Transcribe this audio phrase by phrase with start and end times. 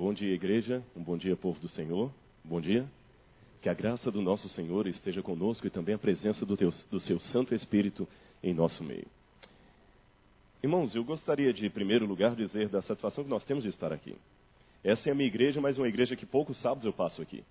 [0.00, 0.82] bom dia, igreja.
[0.96, 2.10] Um bom dia, povo do Senhor.
[2.42, 2.86] Bom dia.
[3.60, 6.98] Que a graça do nosso Senhor esteja conosco e também a presença do, teu, do
[7.00, 8.08] seu Santo Espírito
[8.42, 9.06] em nosso meio.
[10.62, 13.92] Irmãos, eu gostaria de, em primeiro lugar, dizer da satisfação que nós temos de estar
[13.92, 14.16] aqui.
[14.82, 17.44] Essa é a minha igreja, mas uma igreja que poucos sábados eu passo aqui.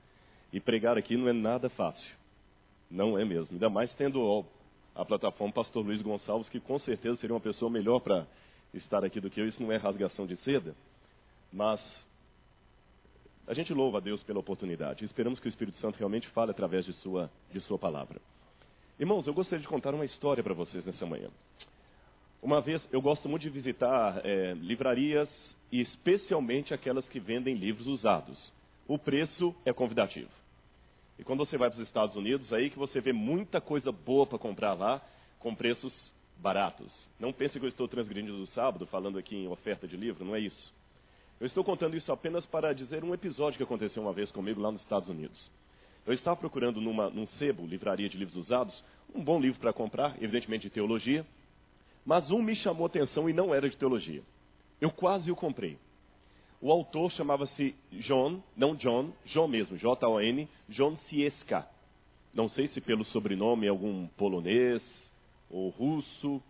[0.52, 2.16] E pregar aqui não é nada fácil.
[2.90, 3.54] Não é mesmo.
[3.54, 4.44] Ainda mais tendo
[4.96, 8.26] a plataforma Pastor Luiz Gonçalves, que com certeza seria uma pessoa melhor para
[8.74, 9.48] estar aqui do que eu.
[9.48, 10.74] Isso não é rasgação de seda.
[11.54, 11.80] Mas
[13.50, 15.04] a gente louva a Deus pela oportunidade.
[15.04, 18.22] Esperamos que o Espírito Santo realmente fale através de sua, de sua palavra.
[19.00, 21.30] Irmãos, eu gostaria de contar uma história para vocês nessa manhã.
[22.44, 25.28] Uma vez, eu gosto muito de visitar é, livrarias
[25.72, 28.38] e especialmente aquelas que vendem livros usados.
[28.88, 30.30] O preço é convidativo.
[31.18, 34.28] E quando você vai para os Estados Unidos, aí que você vê muita coisa boa
[34.28, 35.02] para comprar lá,
[35.40, 35.92] com preços
[36.38, 36.94] baratos.
[37.20, 40.36] Não pense que eu estou transgredindo do sábado, falando aqui em oferta de livro, não
[40.36, 40.72] é isso.
[41.40, 44.74] Eu estou contando isso apenas para dizer um episódio que aconteceu uma vez comigo lá
[44.74, 45.40] nos Estados Unidos.
[46.06, 48.84] Eu estava procurando numa, num sebo, livraria de livros usados,
[49.16, 51.26] um bom livro para comprar, evidentemente de teologia,
[52.06, 54.22] mas um me chamou atenção e não era de teologia.
[54.82, 55.78] Eu quase o comprei.
[56.62, 61.66] O autor chamava-se John, não John, John mesmo, J-O-N, John Cieska.
[62.34, 64.82] Não sei se pelo sobrenome é algum polonês
[65.50, 66.44] ou russo.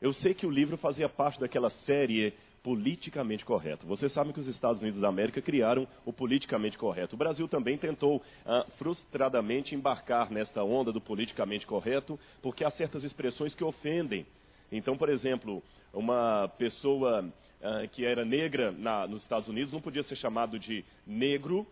[0.00, 2.32] Eu sei que o livro fazia parte daquela série
[2.62, 3.86] politicamente correto.
[3.86, 7.14] Vocês sabem que os Estados Unidos da América criaram o politicamente correto.
[7.14, 13.02] O Brasil também tentou ah, frustradamente embarcar nessa onda do politicamente correto, porque há certas
[13.02, 14.26] expressões que ofendem.
[14.70, 17.24] Então, por exemplo, uma pessoa
[17.62, 21.66] ah, que era negra na, nos Estados Unidos não podia ser chamado de negro,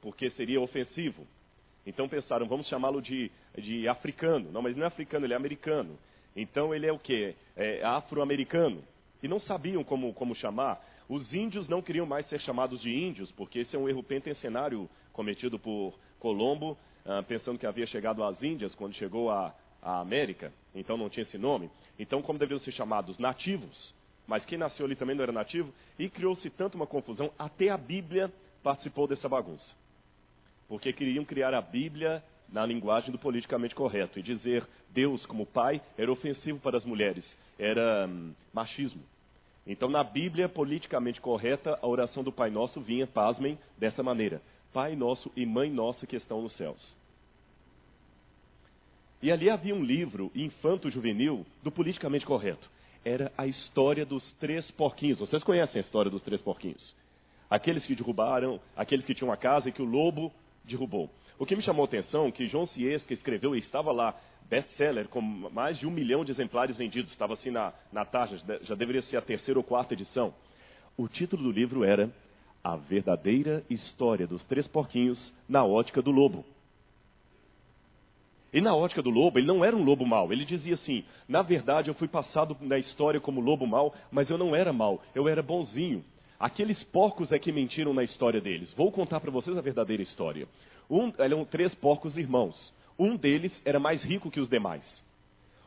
[0.00, 1.26] porque seria ofensivo.
[1.86, 4.50] Então pensaram, vamos chamá-lo de, de africano.
[4.52, 5.98] Não, mas não é africano, ele é americano.
[6.34, 7.34] Então ele é o quê?
[7.56, 8.82] É afro-americano
[9.22, 10.84] e não sabiam como, como chamar.
[11.08, 14.88] Os índios não queriam mais ser chamados de índios, porque esse é um erro pentencenário
[15.12, 20.52] cometido por Colombo, ah, pensando que havia chegado às Índias quando chegou à, à América,
[20.74, 21.70] então não tinha esse nome.
[21.98, 23.94] Então, como deveriam ser chamados nativos,
[24.26, 27.76] mas quem nasceu ali também não era nativo, e criou-se tanto uma confusão, até a
[27.76, 29.64] Bíblia participou dessa bagunça.
[30.68, 34.18] Porque queriam criar a Bíblia na linguagem do politicamente correto.
[34.18, 37.24] E dizer Deus como pai era ofensivo para as mulheres,
[37.58, 39.02] era hum, machismo.
[39.66, 44.40] Então, na Bíblia politicamente correta, a oração do Pai Nosso vinha, pasmem, dessa maneira:
[44.72, 46.96] Pai Nosso e Mãe Nossa que estão nos céus.
[49.22, 52.70] E ali havia um livro infanto-juvenil do politicamente correto.
[53.04, 55.18] Era a história dos três porquinhos.
[55.18, 56.94] Vocês conhecem a história dos três porquinhos?
[57.48, 60.32] Aqueles que derrubaram, aqueles que tinham a casa e que o lobo
[60.64, 61.10] derrubou.
[61.38, 64.14] O que me chamou a atenção é que João Ciesca escreveu e estava lá,
[64.50, 68.74] best-seller, com mais de um milhão de exemplares vendidos, estava assim na, na taxa, já
[68.74, 70.34] deveria ser a terceira ou quarta edição.
[70.98, 72.10] O título do livro era
[72.62, 75.18] A Verdadeira História dos Três Porquinhos
[75.48, 76.44] na Ótica do Lobo.
[78.52, 80.32] E na ótica do lobo, ele não era um lobo mau.
[80.32, 84.36] Ele dizia assim: na verdade, eu fui passado na história como lobo mau, mas eu
[84.36, 86.04] não era mau, eu era bonzinho.
[86.36, 88.72] Aqueles porcos é que mentiram na história deles.
[88.72, 90.48] Vou contar para vocês a verdadeira história.
[90.90, 92.56] Um, eram três porcos irmãos.
[93.00, 94.84] Um deles era mais rico que os demais.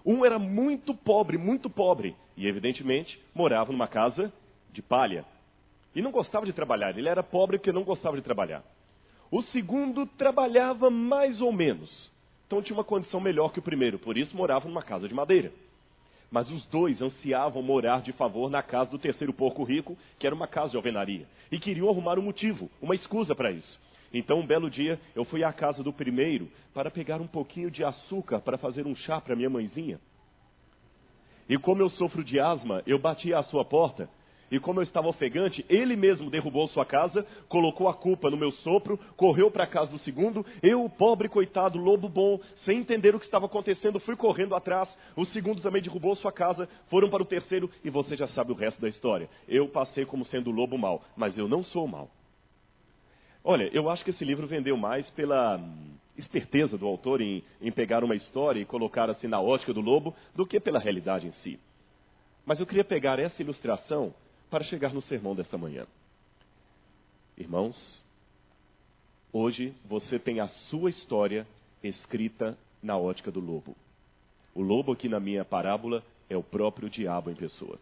[0.05, 4.31] Um era muito pobre, muito pobre, e evidentemente morava numa casa
[4.71, 5.25] de palha.
[5.95, 6.95] E não gostava de trabalhar.
[6.95, 8.63] Ele era pobre porque não gostava de trabalhar.
[9.31, 11.89] O segundo trabalhava mais ou menos.
[12.45, 15.51] Então tinha uma condição melhor que o primeiro, por isso morava numa casa de madeira.
[16.29, 20.35] Mas os dois ansiavam morar de favor na casa do terceiro porco rico, que era
[20.35, 21.25] uma casa de alvenaria.
[21.51, 23.79] E queriam arrumar um motivo, uma escusa para isso.
[24.13, 27.83] Então, um belo dia, eu fui à casa do primeiro para pegar um pouquinho de
[27.83, 29.99] açúcar para fazer um chá para minha mãezinha.
[31.49, 34.07] E como eu sofro de asma, eu bati à sua porta.
[34.51, 38.51] E como eu estava ofegante, ele mesmo derrubou sua casa, colocou a culpa no meu
[38.51, 40.45] sopro, correu para a casa do segundo.
[40.61, 44.87] Eu, o pobre coitado, lobo bom, sem entender o que estava acontecendo, fui correndo atrás.
[45.15, 48.55] O segundo também derrubou sua casa, foram para o terceiro e você já sabe o
[48.55, 49.27] resto da história.
[49.47, 52.11] Eu passei como sendo lobo mau, mas eu não sou mau.
[53.43, 57.71] Olha, eu acho que esse livro vendeu mais pela hum, esperteza do autor em, em
[57.71, 61.33] pegar uma história e colocar assim na ótica do lobo do que pela realidade em
[61.43, 61.59] si.
[62.45, 64.13] Mas eu queria pegar essa ilustração
[64.49, 65.85] para chegar no sermão desta manhã.
[67.37, 67.75] Irmãos,
[69.31, 71.47] hoje você tem a sua história
[71.83, 73.75] escrita na ótica do lobo.
[74.53, 77.79] O lobo aqui na minha parábola é o próprio diabo em pessoa.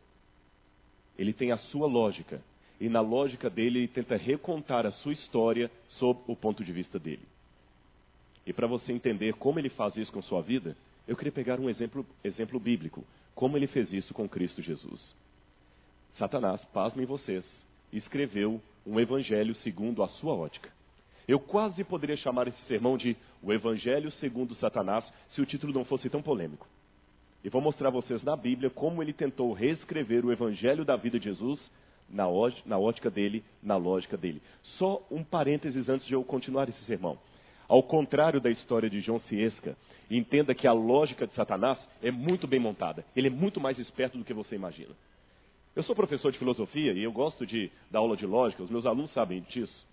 [1.17, 2.41] Ele tem a sua lógica,
[2.81, 5.69] e na lógica dele ele tenta recontar a sua história
[5.99, 7.21] sob o ponto de vista dele.
[8.43, 10.75] E para você entender como ele faz isso com sua vida,
[11.07, 13.05] eu queria pegar um exemplo, exemplo bíblico,
[13.35, 14.99] como ele fez isso com Cristo Jesus.
[16.17, 17.45] Satanás, pasmem vocês,
[17.93, 20.71] escreveu um evangelho segundo a sua ótica.
[21.27, 25.85] Eu quase poderia chamar esse sermão de O Evangelho segundo Satanás, se o título não
[25.85, 26.67] fosse tão polêmico.
[27.43, 31.19] E vou mostrar a vocês na Bíblia como ele tentou reescrever o Evangelho da vida
[31.19, 31.59] de Jesus
[32.11, 32.25] na,
[32.65, 34.41] na ótica dele, na lógica dele.
[34.77, 37.17] Só um parênteses antes de eu continuar esse sermão.
[37.67, 39.77] Ao contrário da história de João Ciesca,
[40.09, 43.05] entenda que a lógica de Satanás é muito bem montada.
[43.15, 44.93] Ele é muito mais esperto do que você imagina.
[45.73, 48.85] Eu sou professor de filosofia e eu gosto de dar aula de lógica, os meus
[48.85, 49.87] alunos sabem disso.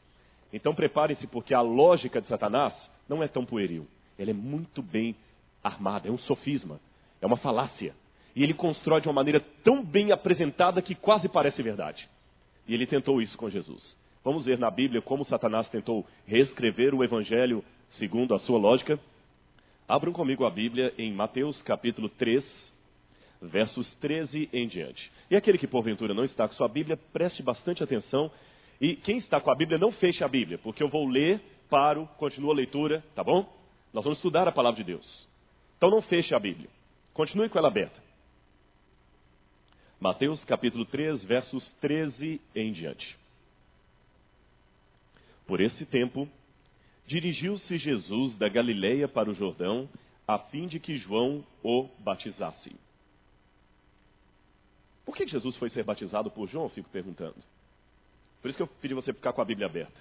[0.52, 2.74] Então preparem-se, porque a lógica de Satanás
[3.08, 3.86] não é tão pueril.
[4.18, 5.14] Ela é muito bem
[5.62, 6.80] armada, é um sofisma,
[7.20, 7.94] é uma falácia.
[8.38, 12.08] E ele constrói de uma maneira tão bem apresentada que quase parece verdade.
[12.68, 13.82] E ele tentou isso com Jesus.
[14.22, 17.64] Vamos ver na Bíblia como Satanás tentou reescrever o Evangelho
[17.98, 18.96] segundo a sua lógica.
[19.88, 22.44] Abram comigo a Bíblia em Mateus capítulo 3,
[23.42, 25.10] versos 13 em diante.
[25.28, 28.30] E aquele que porventura não está com sua Bíblia, preste bastante atenção
[28.80, 32.08] e quem está com a Bíblia, não feche a Bíblia, porque eu vou ler, paro,
[32.16, 33.52] continuo a leitura, tá bom?
[33.92, 35.28] Nós vamos estudar a palavra de Deus.
[35.76, 36.68] Então não feche a Bíblia.
[37.12, 38.06] Continue com ela aberta.
[40.00, 43.16] Mateus capítulo 3, versos 13 em diante.
[45.44, 46.28] Por esse tempo,
[47.04, 49.88] dirigiu-se Jesus da Galileia para o Jordão,
[50.26, 52.76] a fim de que João o batizasse.
[55.04, 56.68] Por que Jesus foi ser batizado por João?
[56.68, 57.34] Fico perguntando.
[58.40, 60.00] Por isso que eu pedi você ficar com a Bíblia aberta.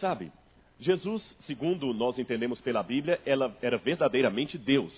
[0.00, 0.32] Sabe,
[0.78, 4.90] Jesus, segundo nós entendemos pela Bíblia, ela era verdadeiramente Deus,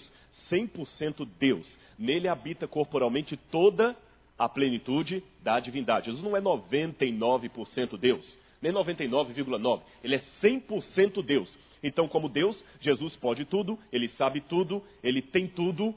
[0.48, 1.66] 100% Deus.
[1.98, 3.96] Nele habita corporalmente toda
[4.42, 6.06] a plenitude da divindade.
[6.06, 9.82] Jesus não é 99% Deus, nem 99,9%.
[10.02, 11.48] Ele é 100% Deus.
[11.80, 15.94] Então, como Deus, Jesus pode tudo, ele sabe tudo, ele tem tudo,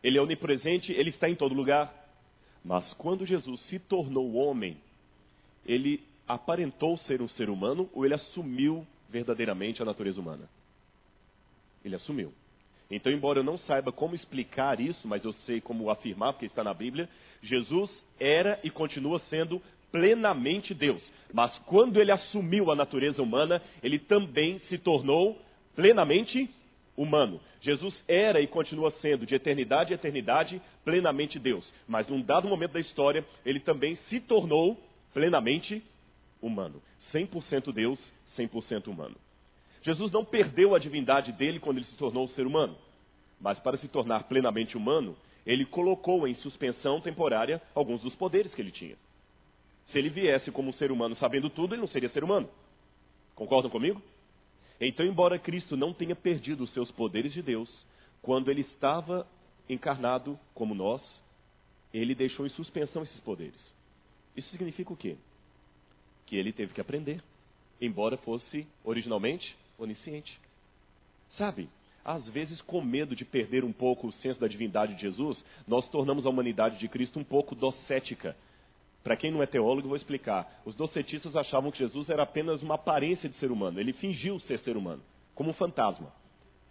[0.00, 1.92] ele é onipresente, ele está em todo lugar.
[2.64, 4.76] Mas quando Jesus se tornou homem,
[5.66, 10.48] ele aparentou ser um ser humano ou ele assumiu verdadeiramente a natureza humana?
[11.84, 12.32] Ele assumiu.
[12.90, 16.64] Então, embora eu não saiba como explicar isso, mas eu sei como afirmar, porque está
[16.64, 17.08] na Bíblia,
[17.42, 21.02] Jesus era e continua sendo plenamente Deus.
[21.32, 25.40] Mas quando ele assumiu a natureza humana, ele também se tornou
[25.76, 26.50] plenamente
[26.96, 27.40] humano.
[27.60, 31.70] Jesus era e continua sendo, de eternidade a eternidade, plenamente Deus.
[31.86, 34.76] Mas num dado momento da história, ele também se tornou
[35.14, 35.82] plenamente
[36.42, 36.82] humano.
[37.12, 37.98] 100% Deus,
[38.36, 39.16] 100% humano.
[39.82, 42.76] Jesus não perdeu a divindade dele quando ele se tornou um ser humano.
[43.40, 45.16] Mas para se tornar plenamente humano,
[45.46, 48.96] ele colocou em suspensão temporária alguns dos poderes que ele tinha.
[49.86, 52.48] Se ele viesse como um ser humano sabendo tudo, ele não seria ser humano.
[53.34, 54.00] Concordam comigo?
[54.80, 57.68] Então, embora Cristo não tenha perdido os seus poderes de Deus,
[58.22, 59.26] quando ele estava
[59.68, 61.02] encarnado como nós,
[61.92, 63.58] ele deixou em suspensão esses poderes.
[64.36, 65.16] Isso significa o quê?
[66.26, 67.22] Que ele teve que aprender,
[67.80, 70.38] embora fosse originalmente onisciente.
[71.36, 71.68] Sabe,
[72.04, 75.88] às vezes, com medo de perder um pouco o senso da divindade de Jesus, nós
[75.90, 78.36] tornamos a humanidade de Cristo um pouco docética.
[79.02, 80.60] Para quem não é teólogo, vou explicar.
[80.64, 83.80] Os docetistas achavam que Jesus era apenas uma aparência de ser humano.
[83.80, 85.02] Ele fingiu ser ser humano,
[85.34, 86.12] como um fantasma.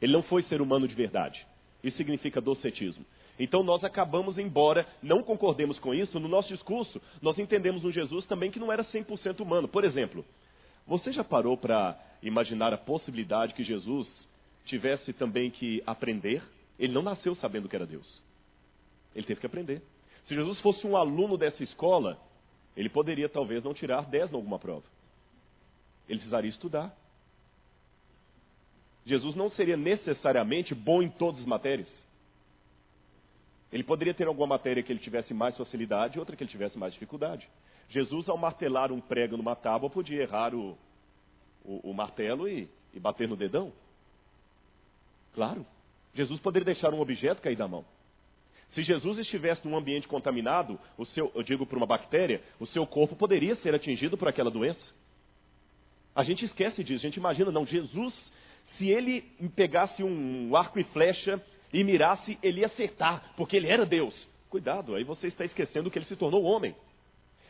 [0.01, 1.45] Ele não foi ser humano de verdade.
[1.83, 3.05] Isso significa docetismo.
[3.39, 8.25] Então nós acabamos, embora não concordemos com isso, no nosso discurso, nós entendemos um Jesus
[8.25, 9.67] também que não era 100% humano.
[9.67, 10.25] Por exemplo,
[10.89, 14.09] você já parou para imaginar a possibilidade que Jesus
[14.65, 16.43] tivesse também que aprender?
[16.79, 18.23] Ele não nasceu sabendo que era Deus.
[19.13, 19.83] Ele teve que aprender.
[20.27, 22.19] Se Jesus fosse um aluno dessa escola,
[22.75, 24.85] ele poderia talvez não tirar 10 em alguma prova.
[26.07, 26.91] Ele precisaria estudar.
[29.05, 31.89] Jesus não seria necessariamente bom em todas as matérias.
[33.71, 36.79] Ele poderia ter alguma matéria que ele tivesse mais facilidade e outra que ele tivesse
[36.79, 37.47] mais dificuldade.
[37.89, 40.77] Jesus, ao martelar um prego numa tábua, podia errar o,
[41.63, 43.73] o, o martelo e, e bater no dedão.
[45.33, 45.65] Claro.
[46.13, 47.85] Jesus poderia deixar um objeto cair da mão.
[48.73, 52.85] Se Jesus estivesse num ambiente contaminado, o seu, eu digo por uma bactéria, o seu
[52.85, 54.79] corpo poderia ser atingido por aquela doença.
[56.15, 58.13] A gente esquece disso, a gente imagina, não, Jesus,
[58.77, 59.21] se ele
[59.55, 61.41] pegasse um arco e flecha
[61.73, 64.13] e mirasse, ele ia acertar, porque ele era Deus.
[64.49, 66.75] Cuidado, aí você está esquecendo que ele se tornou homem.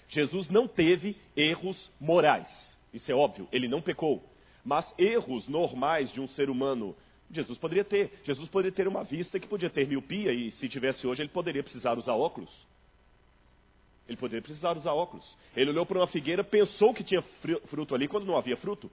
[0.10, 2.48] Jesus não teve erros morais.
[2.94, 4.24] Isso é óbvio, ele não pecou.
[4.66, 6.96] Mas erros normais de um ser humano,
[7.32, 8.12] Jesus poderia ter.
[8.24, 11.64] Jesus poderia ter uma vista que podia ter miopia e se tivesse hoje ele poderia
[11.64, 12.50] precisar usar óculos.
[14.08, 15.26] Ele poderia precisar usar óculos.
[15.56, 17.22] Ele olhou para uma figueira, pensou que tinha
[17.68, 18.90] fruto ali quando não havia fruto.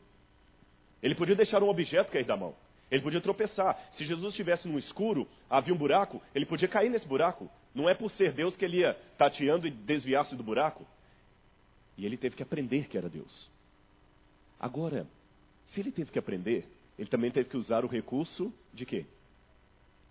[1.02, 2.54] Ele podia deixar um objeto cair da mão.
[2.90, 3.78] Ele podia tropeçar.
[3.96, 7.50] Se Jesus estivesse no escuro, havia um buraco, ele podia cair nesse buraco.
[7.74, 10.86] Não é por ser Deus que ele ia tateando e desviar-se do buraco.
[11.96, 13.50] E ele teve que aprender que era Deus.
[14.58, 15.06] Agora,
[15.72, 16.66] se ele teve que aprender,
[16.98, 19.04] ele também teve que usar o recurso de quê?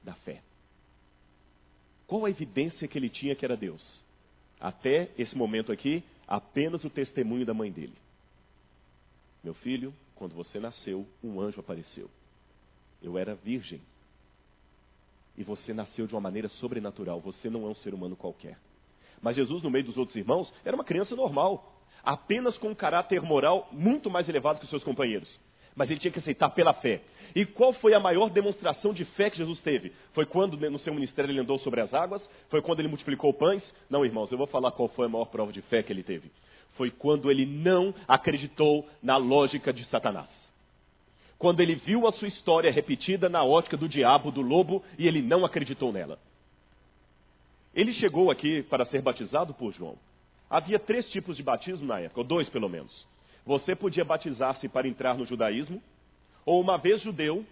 [0.03, 0.41] Da fé.
[2.07, 3.83] Qual a evidência que ele tinha que era Deus?
[4.59, 7.95] Até esse momento aqui, apenas o testemunho da mãe dele.
[9.43, 12.09] Meu filho, quando você nasceu, um anjo apareceu.
[13.01, 13.81] Eu era virgem.
[15.37, 17.19] E você nasceu de uma maneira sobrenatural.
[17.21, 18.57] Você não é um ser humano qualquer.
[19.21, 21.74] Mas Jesus, no meio dos outros irmãos, era uma criança normal.
[22.05, 25.27] Apenas com um caráter moral muito mais elevado que os seus companheiros.
[25.75, 27.01] Mas ele tinha que aceitar pela fé.
[27.35, 29.91] E qual foi a maior demonstração de fé que Jesus teve?
[30.13, 32.21] Foi quando no seu ministério ele andou sobre as águas?
[32.49, 33.61] Foi quando ele multiplicou pães?
[33.89, 36.31] Não, irmãos, eu vou falar qual foi a maior prova de fé que ele teve.
[36.75, 40.29] Foi quando ele não acreditou na lógica de Satanás.
[41.37, 45.21] Quando ele viu a sua história repetida na ótica do diabo, do lobo, e ele
[45.21, 46.17] não acreditou nela.
[47.73, 49.97] Ele chegou aqui para ser batizado por João.
[50.49, 53.07] Havia três tipos de batismo na época, ou dois pelo menos.
[53.45, 55.81] Você podia batizar-se para entrar no judaísmo,
[56.45, 57.45] ou uma vez judeu,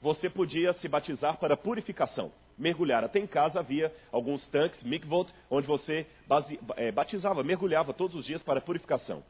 [0.00, 3.02] você podia se batizar para purificação, mergulhar.
[3.02, 8.26] Até em casa havia alguns tanques, mikvot, onde você base, é, batizava, mergulhava todos os
[8.26, 9.22] dias para purificação.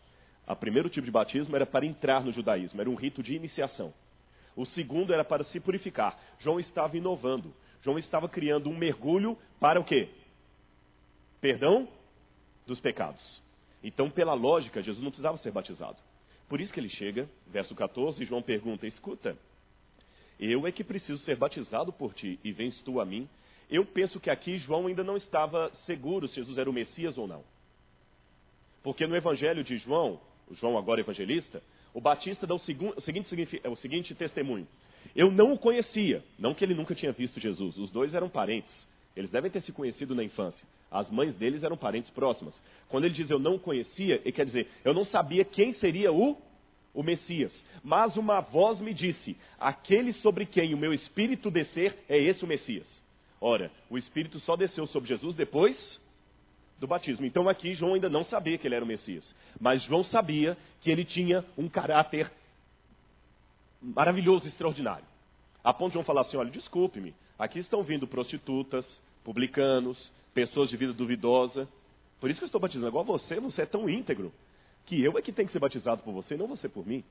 [0.46, 3.94] O primeiro tipo de batismo era para entrar no judaísmo, era um rito de iniciação.
[4.56, 6.18] O segundo era para se purificar.
[6.38, 7.52] João estava inovando.
[7.82, 10.08] João estava criando um mergulho para o quê?
[11.40, 11.88] Perdão
[12.66, 13.20] dos pecados.
[13.82, 15.96] Então, pela lógica, Jesus não precisava ser batizado.
[16.48, 19.36] Por isso que ele chega, verso 14, e João pergunta: Escuta,
[20.38, 23.28] eu é que preciso ser batizado por ti, e vens tu a mim?
[23.70, 27.26] Eu penso que aqui João ainda não estava seguro se Jesus era o Messias ou
[27.26, 27.42] não.
[28.82, 30.20] Porque no Evangelho de João,
[30.52, 31.62] João agora evangelista,
[31.94, 34.66] o Batista dá o, o, seguinte, o seguinte testemunho:
[35.16, 38.72] Eu não o conhecia, não que ele nunca tinha visto Jesus, os dois eram parentes.
[39.16, 40.66] Eles devem ter se conhecido na infância.
[40.90, 42.54] As mães deles eram parentes próximas.
[42.88, 46.36] Quando ele diz eu não conhecia, ele quer dizer, eu não sabia quem seria o,
[46.92, 47.52] o Messias.
[47.82, 52.48] Mas uma voz me disse: aquele sobre quem o meu espírito descer é esse o
[52.48, 52.86] Messias.
[53.40, 55.76] Ora, o espírito só desceu sobre Jesus depois
[56.78, 57.26] do batismo.
[57.26, 59.24] Então aqui João ainda não sabia que ele era o Messias.
[59.60, 62.30] Mas João sabia que ele tinha um caráter
[63.80, 65.04] maravilhoso, extraordinário.
[65.62, 68.84] A ponto de João falar assim: olha, desculpe-me, aqui estão vindo prostitutas,
[69.22, 69.98] publicanos,
[70.32, 71.68] pessoas de vida duvidosa.
[72.20, 72.88] Por isso que eu estou batizando.
[72.88, 74.32] Igual você, você é tão íntegro
[74.86, 77.02] que eu é que tenho que ser batizado por você, não você por mim.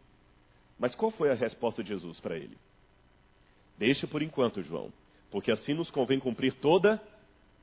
[0.78, 2.58] Mas qual foi a resposta de Jesus para ele?
[3.78, 4.92] Deixa por enquanto, João,
[5.32, 7.02] porque assim nos convém cumprir toda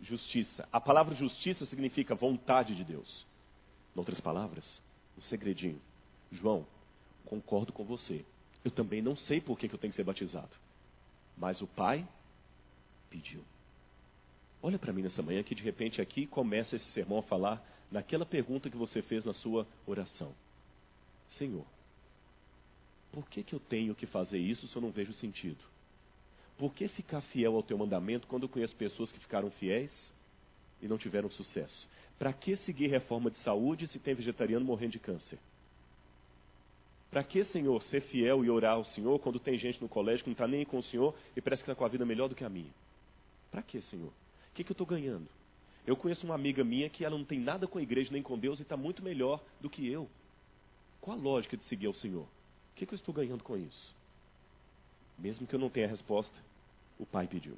[0.02, 0.69] justiça.
[0.73, 3.26] A palavra justiça significa vontade de Deus.
[3.95, 4.64] Em outras palavras,
[5.17, 5.81] um segredinho.
[6.33, 6.67] João,
[7.25, 8.25] concordo com você.
[8.64, 10.50] Eu também não sei por que eu tenho que ser batizado.
[11.37, 12.07] Mas o Pai
[13.11, 13.43] pediu.
[14.62, 18.25] Olha para mim nessa manhã que de repente aqui começa esse sermão a falar naquela
[18.25, 20.33] pergunta que você fez na sua oração.
[21.38, 21.67] Senhor,
[23.12, 25.59] por que, que eu tenho que fazer isso se eu não vejo sentido?
[26.57, 29.90] Por que ficar fiel ao teu mandamento quando eu conheço pessoas que ficaram fiéis
[30.81, 31.88] e não tiveram sucesso?
[32.19, 35.38] Para que seguir reforma de saúde se tem vegetariano morrendo de câncer?
[37.11, 40.31] Para que, Senhor, ser fiel e orar ao Senhor quando tem gente no colégio que
[40.31, 42.35] não está nem com o Senhor e parece que está com a vida melhor do
[42.35, 42.71] que a minha?
[43.50, 44.09] Para que, Senhor?
[44.09, 45.26] O que, que eu estou ganhando?
[45.87, 48.38] Eu conheço uma amiga minha que ela não tem nada com a igreja nem com
[48.38, 50.09] Deus e está muito melhor do que eu.
[51.00, 52.23] Qual a lógica de seguir ao Senhor?
[52.23, 53.95] O que, que eu estou ganhando com isso?
[55.19, 56.33] Mesmo que eu não tenha a resposta,
[56.99, 57.57] o Pai pediu.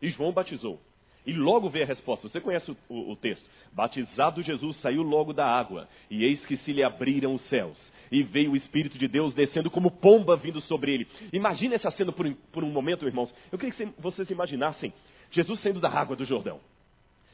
[0.00, 0.80] E João batizou.
[1.24, 2.28] E logo veio a resposta.
[2.28, 3.44] Você conhece o, o, o, texto?
[3.72, 7.78] Batizado Jesus saiu logo da água, e eis que se lhe abriram os céus,
[8.10, 11.06] e veio o Espírito de Deus descendo como pomba vindo sobre ele.
[11.32, 13.32] Imagina essa cena por, por um momento, irmãos.
[13.50, 14.92] Eu queria que vocês imaginassem
[15.32, 16.60] Jesus saindo da água do Jordão.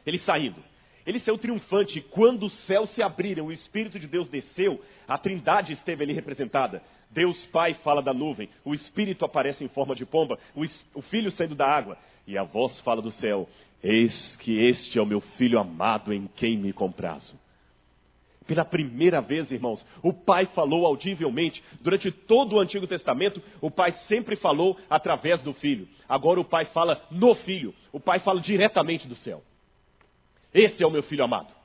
[0.07, 0.63] Ele saindo.
[1.07, 2.01] Ele saiu triunfante.
[2.01, 6.83] Quando os céus se abriram, o Espírito de Deus desceu, a trindade esteve ali representada.
[7.11, 10.65] Deus Pai fala da nuvem, o Espírito aparece em forma de pomba, o,
[10.95, 13.49] o Filho saindo da água, e a voz fala do céu:
[13.83, 17.35] Eis que este é o meu Filho amado em quem me comprazo.
[18.49, 21.63] Pela primeira vez, irmãos, o Pai falou audivelmente.
[21.83, 25.87] Durante todo o Antigo Testamento, o Pai sempre falou através do Filho.
[26.09, 27.75] Agora o Pai fala no Filho.
[27.93, 29.43] O Pai fala diretamente do céu.
[30.55, 31.58] Esse é o meu filho amado.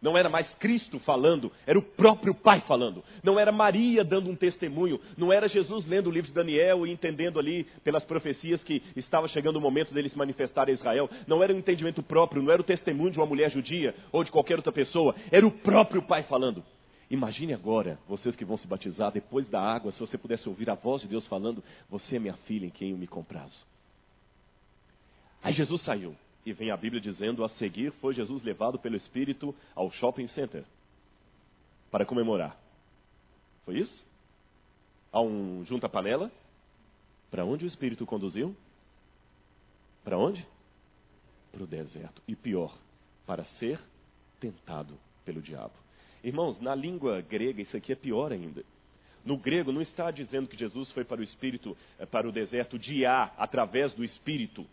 [0.00, 3.02] Não era mais Cristo falando, era o próprio Pai falando.
[3.22, 6.92] Não era Maria dando um testemunho, não era Jesus lendo o livro de Daniel e
[6.92, 11.10] entendendo ali pelas profecias que estava chegando o momento dele se manifestar a Israel.
[11.26, 14.30] Não era um entendimento próprio, não era o testemunho de uma mulher judia ou de
[14.30, 16.62] qualquer outra pessoa, era o próprio Pai falando.
[17.10, 20.74] Imagine agora, vocês que vão se batizar depois da água, se você pudesse ouvir a
[20.74, 23.66] voz de Deus falando: Você é minha filha em quem eu me comprazo.
[25.42, 26.14] Aí Jesus saiu.
[26.48, 30.64] E vem a Bíblia dizendo: a seguir foi Jesus levado pelo Espírito ao shopping center.
[31.90, 32.58] para comemorar.
[33.66, 34.04] Foi isso?
[35.12, 36.32] A um junta-panela?
[37.30, 38.56] Para onde o Espírito conduziu?
[40.02, 40.46] Para onde?
[41.52, 42.22] Para o deserto.
[42.26, 42.74] E pior,
[43.26, 43.78] para ser
[44.40, 45.74] tentado pelo diabo.
[46.24, 48.64] Irmãos, na língua grega isso aqui é pior ainda.
[49.22, 52.78] No grego não está dizendo que Jesus foi para o espírito, eh, para o deserto
[52.78, 54.66] de através do espírito.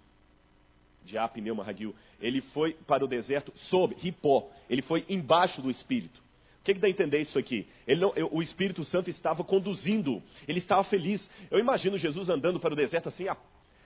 [1.05, 1.95] De A, pneuma radio.
[2.19, 4.49] Ele foi para o deserto sob, hipó.
[4.69, 6.19] Ele foi embaixo do espírito.
[6.61, 7.67] O que, que dá a entender isso aqui?
[7.87, 11.21] Não, o Espírito Santo estava conduzindo, ele estava feliz.
[11.51, 13.37] Eu imagino Jesus andando para o deserto assim, a,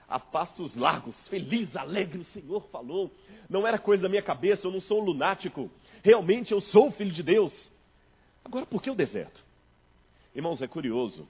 [0.08, 3.14] a passos largos, feliz, alegre, o Senhor falou.
[3.50, 5.70] Não era coisa da minha cabeça, eu não sou um lunático.
[6.02, 7.52] Realmente eu sou filho de Deus.
[8.42, 9.44] Agora, por que o deserto?
[10.34, 11.28] Irmãos, é curioso.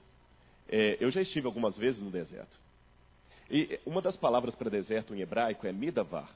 [0.69, 2.60] É, eu já estive algumas vezes no deserto.
[3.51, 6.33] E uma das palavras para deserto em hebraico é midavar.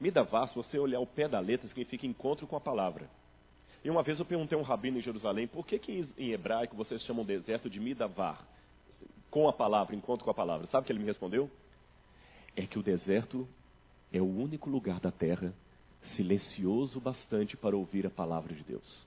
[0.00, 3.10] Midavar, se você olhar o pé da letra, significa encontro com a palavra.
[3.84, 6.76] E uma vez eu perguntei a um rabino em Jerusalém, por que, que em hebraico
[6.76, 8.46] vocês chamam deserto de Midavar?
[9.30, 10.68] Com a palavra, encontro com a palavra.
[10.68, 11.50] Sabe o que ele me respondeu?
[12.54, 13.48] É que o deserto
[14.12, 15.52] é o único lugar da terra
[16.14, 19.06] silencioso bastante para ouvir a palavra de Deus.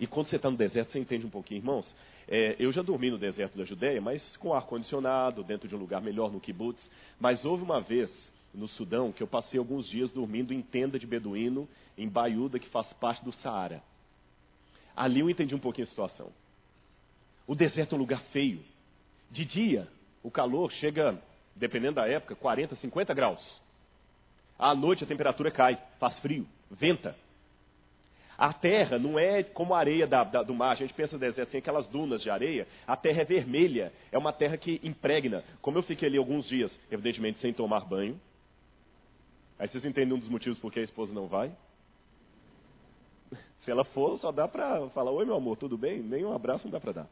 [0.00, 1.86] E quando você está no deserto, você entende um pouquinho, irmãos.
[2.34, 6.00] É, eu já dormi no deserto da Judéia, mas com ar-condicionado, dentro de um lugar
[6.00, 6.80] melhor no kibbutz.
[7.20, 8.08] Mas houve uma vez
[8.54, 12.70] no Sudão que eu passei alguns dias dormindo em tenda de beduíno em Baiuda, que
[12.70, 13.82] faz parte do Saara.
[14.96, 16.32] Ali eu entendi um pouquinho a situação.
[17.46, 18.64] O deserto é um lugar feio.
[19.30, 19.86] De dia,
[20.22, 21.22] o calor chega,
[21.54, 23.60] dependendo da época, 40, 50 graus.
[24.58, 27.14] À noite a temperatura cai, faz frio, venta.
[28.42, 30.72] A terra não é como a areia da, da, do mar.
[30.72, 32.66] A gente pensa no deserto assim, aquelas dunas de areia.
[32.84, 33.92] A terra é vermelha.
[34.10, 35.44] É uma terra que impregna.
[35.60, 38.20] Como eu fiquei ali alguns dias, evidentemente sem tomar banho.
[39.60, 41.52] Aí vocês entendem um dos motivos por que a esposa não vai?
[43.62, 46.00] Se ela for, só dá para falar: Oi, meu amor, tudo bem?
[46.00, 47.08] Nem um abraço não dá para dar.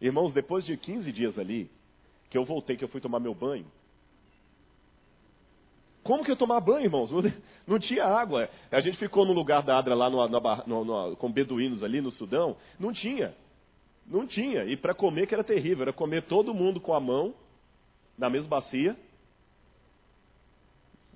[0.00, 1.70] Irmãos, depois de 15 dias ali,
[2.30, 3.66] que eu voltei, que eu fui tomar meu banho.
[6.08, 7.10] Como que eu tomar banho, irmãos?
[7.68, 8.48] Não, tinha água.
[8.70, 10.26] A gente ficou no lugar da Adra lá no,
[10.66, 12.56] no, no, com beduínos ali no Sudão.
[12.80, 13.34] Não tinha.
[14.06, 14.64] Não tinha.
[14.64, 15.82] E para comer que era terrível.
[15.82, 17.34] Era comer todo mundo com a mão,
[18.16, 18.96] na mesma bacia.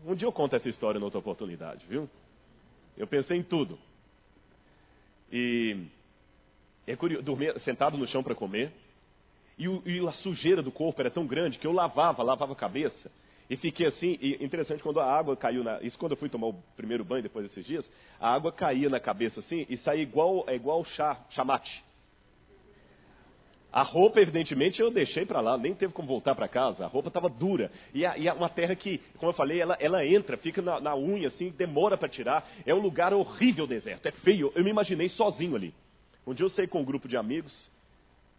[0.04, 2.06] Um dia eu conto essa história em outra oportunidade, viu?
[2.94, 3.78] Eu pensei em tudo.
[5.32, 5.86] E
[6.86, 8.70] é curioso, dormia sentado no chão para comer.
[9.56, 12.56] E, o, e, a sujeira do corpo era tão grande que eu lavava, lavava a
[12.56, 13.10] cabeça.
[13.50, 15.80] E fiquei assim, e interessante, quando a água caiu na.
[15.82, 17.88] Isso quando eu fui tomar o primeiro banho depois desses dias,
[18.20, 21.84] a água caía na cabeça assim e saía igual, é igual chá, chamate.
[23.72, 26.84] A roupa, evidentemente, eu deixei para lá, nem teve como voltar para casa.
[26.84, 27.72] A roupa estava dura.
[27.94, 31.28] E, é uma terra que, como eu falei, ela, ela entra, fica na, na unha,
[31.28, 32.46] assim, demora para tirar.
[32.66, 34.04] É um lugar horrível, o deserto.
[34.04, 34.52] É feio.
[34.54, 35.72] Eu me imaginei sozinho ali.
[36.26, 37.52] Um dia eu saí com um grupo de amigos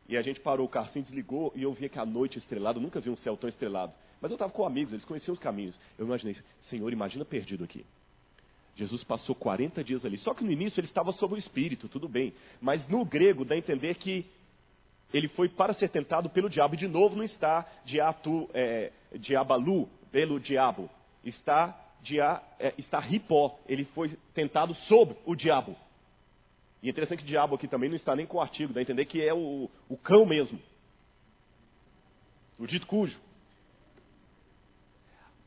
[0.07, 2.79] e a gente parou o carro assim, desligou e eu via que a noite estrelada,
[2.79, 3.91] nunca vi um céu tão estrelado.
[4.23, 5.77] Mas eu estava com amigos, eles conheciam os caminhos.
[5.97, 6.33] Eu imaginei,
[6.69, 7.85] Senhor, imagina perdido aqui.
[8.73, 10.17] Jesus passou 40 dias ali.
[10.19, 12.33] Só que no início ele estava sob o Espírito, tudo bem.
[12.61, 14.25] Mas no grego dá a entender que
[15.13, 16.73] ele foi para ser tentado pelo diabo.
[16.73, 20.89] E de novo não está diatu, é, diabalu, pelo diabo.
[21.25, 23.59] Está, dia, é, está ripó.
[23.67, 25.75] Ele foi tentado sob o diabo.
[26.81, 28.83] E é interessante que diabo aqui também não está nem com o artigo, dá a
[28.83, 30.57] entender que é o, o cão mesmo.
[32.57, 33.21] O dito cujo.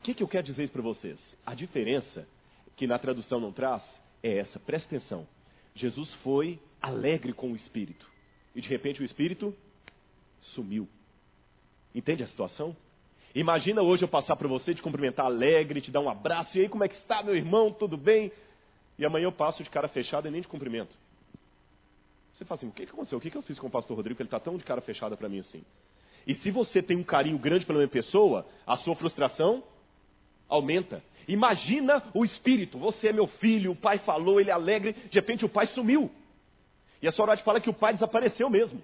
[0.07, 1.19] Que, que eu quero dizer isso para vocês?
[1.45, 2.25] A diferença
[2.77, 3.83] que na tradução não traz
[4.23, 5.27] é essa, presta atenção.
[5.75, 8.09] Jesus foi alegre com o Espírito.
[8.55, 9.53] E de repente o espírito
[10.55, 10.87] sumiu.
[11.93, 12.73] Entende a situação?
[13.35, 16.69] Imagina hoje eu passar para você, te cumprimentar alegre, te dar um abraço, e aí
[16.69, 17.69] como é que está, meu irmão?
[17.69, 18.31] Tudo bem?
[18.97, 20.95] E amanhã eu passo de cara fechada e nem te cumprimento.
[22.33, 23.17] Você fala assim, o que, que aconteceu?
[23.17, 25.17] O que, que eu fiz com o pastor Rodrigo ele está tão de cara fechada
[25.17, 25.65] para mim assim?
[26.25, 29.61] E se você tem um carinho grande pela minha pessoa, a sua frustração
[30.49, 31.03] aumenta.
[31.27, 35.43] Imagina o espírito, você é meu filho, o pai falou, ele é alegre, de repente
[35.43, 36.09] o pai sumiu.
[37.01, 38.81] E a Sorate fala que o pai desapareceu mesmo.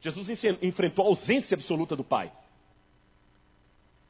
[0.00, 0.28] Jesus
[0.62, 2.30] enfrentou a ausência absoluta do pai.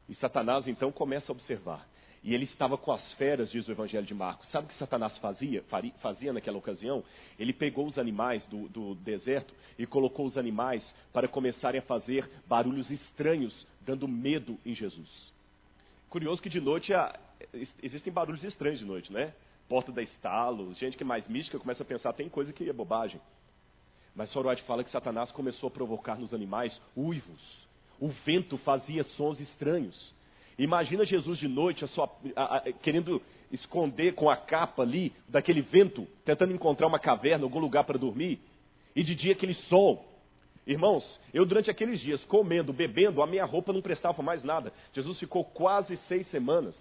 [0.09, 1.87] E Satanás então começa a observar.
[2.22, 4.48] E ele estava com as feras, diz o Evangelho de Marcos.
[4.51, 5.64] Sabe o que Satanás fazia,
[6.01, 7.05] fazia naquela ocasião?
[7.38, 12.29] Ele pegou os animais do, do deserto e colocou os animais para começarem a fazer
[12.46, 15.09] barulhos estranhos, dando medo em Jesus.
[16.11, 16.92] Curioso que de noite
[17.83, 19.35] existem barulhos estranhos de noite, né?
[19.68, 22.73] porta da estalo, gente que é mais mística começa a pensar, tem coisa que é
[22.73, 23.21] bobagem.
[24.14, 27.68] Mas Sorwat fala que Satanás começou a provocar nos animais uivos.
[28.01, 30.14] O vento fazia sons estranhos.
[30.59, 35.61] Imagina Jesus de noite a sua, a, a, querendo esconder com a capa ali daquele
[35.61, 38.40] vento, tentando encontrar uma caverna, algum lugar para dormir.
[38.97, 40.05] E de dia aquele sol.
[40.69, 41.03] Irmãos,
[41.33, 44.71] eu durante aqueles dias, comendo, bebendo, a minha roupa não prestava mais nada.
[44.93, 46.75] Jesus ficou quase seis semanas.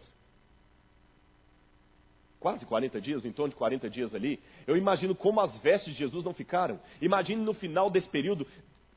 [2.37, 4.41] Quase 40 dias, em torno de 40 dias ali.
[4.67, 6.77] Eu imagino como as vestes de Jesus não ficaram.
[7.01, 8.45] Imagine no final desse período,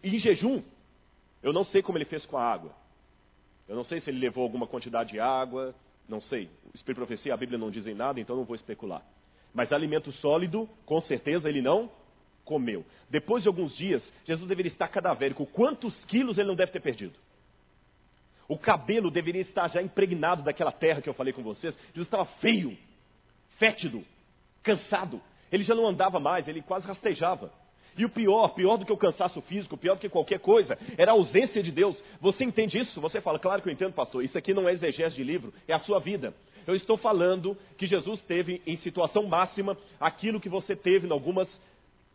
[0.02, 0.60] em jejum.
[1.40, 2.74] Eu não sei como ele fez com a água.
[3.68, 5.72] Eu não sei se ele levou alguma quantidade de água,
[6.08, 6.50] não sei.
[6.64, 9.04] O Espírito Profecia, a Bíblia não dizem nada, então não vou especular.
[9.54, 11.88] Mas alimento sólido, com certeza ele não
[12.50, 12.84] comeu.
[13.08, 15.46] Depois de alguns dias, Jesus deveria estar cadavérico.
[15.46, 17.14] Quantos quilos ele não deve ter perdido?
[18.48, 21.72] O cabelo deveria estar já impregnado daquela terra que eu falei com vocês.
[21.94, 22.76] Jesus estava feio,
[23.56, 24.04] fétido,
[24.64, 25.22] cansado.
[25.52, 27.52] Ele já não andava mais, ele quase rastejava.
[27.96, 31.12] E o pior, pior do que o cansaço físico, pior do que qualquer coisa, era
[31.12, 31.96] a ausência de Deus.
[32.20, 33.00] Você entende isso?
[33.00, 34.24] Você fala, claro que eu entendo, pastor.
[34.24, 36.34] Isso aqui não é exegese de livro, é a sua vida.
[36.66, 41.48] Eu estou falando que Jesus teve em situação máxima aquilo que você teve em algumas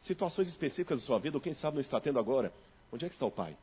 [0.08, 2.52] situações específicas da sua vida, ou quem sabe não está tendo agora.
[2.92, 3.56] Onde é que está o Pai?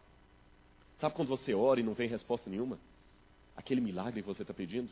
[1.00, 2.78] Sabe quando você ora e não vem resposta nenhuma?
[3.56, 4.90] Aquele milagre que você está pedindo?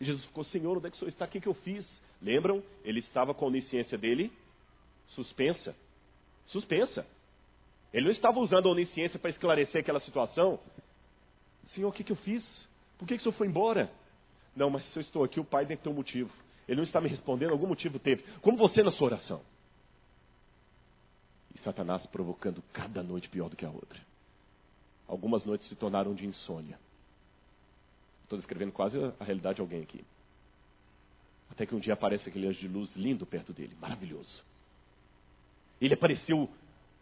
[0.00, 1.24] E Jesus ficou, Senhor, onde é que o Senhor está?
[1.24, 1.84] O que, que eu fiz?
[2.20, 2.62] Lembram?
[2.84, 4.32] Ele estava com a onisciência dele
[5.08, 5.74] suspensa
[6.46, 7.06] suspensa.
[7.92, 10.58] Ele não estava usando a onisciência para esclarecer aquela situação.
[11.74, 12.42] Senhor, o que, que eu fiz?
[12.98, 13.90] Por que, que o senhor foi embora?
[14.54, 16.30] Não, mas se eu estou aqui, o pai que ter um motivo.
[16.68, 18.22] Ele não está me respondendo, algum motivo teve.
[18.40, 19.40] Como você na sua oração.
[21.64, 23.98] Satanás provocando cada noite pior do que a outra.
[25.08, 26.78] Algumas noites se tornaram de insônia.
[28.22, 30.04] Estou descrevendo quase a realidade de alguém aqui.
[31.50, 34.42] Até que um dia aparece aquele anjo de luz lindo perto dele, maravilhoso.
[35.80, 36.48] Ele apareceu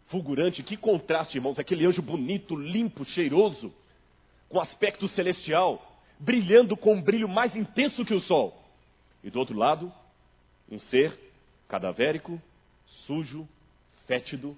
[0.07, 0.63] fulgurante.
[0.63, 1.57] Que contraste, irmãos.
[1.57, 3.73] Aquele anjo bonito, limpo, cheiroso,
[4.49, 8.61] com aspecto celestial, brilhando com um brilho mais intenso que o sol.
[9.23, 9.91] E do outro lado,
[10.69, 11.17] um ser
[11.67, 12.41] cadavérico,
[13.07, 13.47] sujo,
[14.07, 14.57] fétido,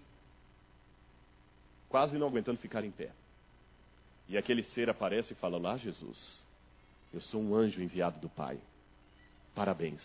[1.89, 3.11] quase não aguentando ficar em pé.
[4.27, 6.17] E aquele ser aparece e fala: Lá, Jesus,
[7.13, 8.59] eu sou um anjo enviado do Pai.
[9.53, 10.01] Parabéns.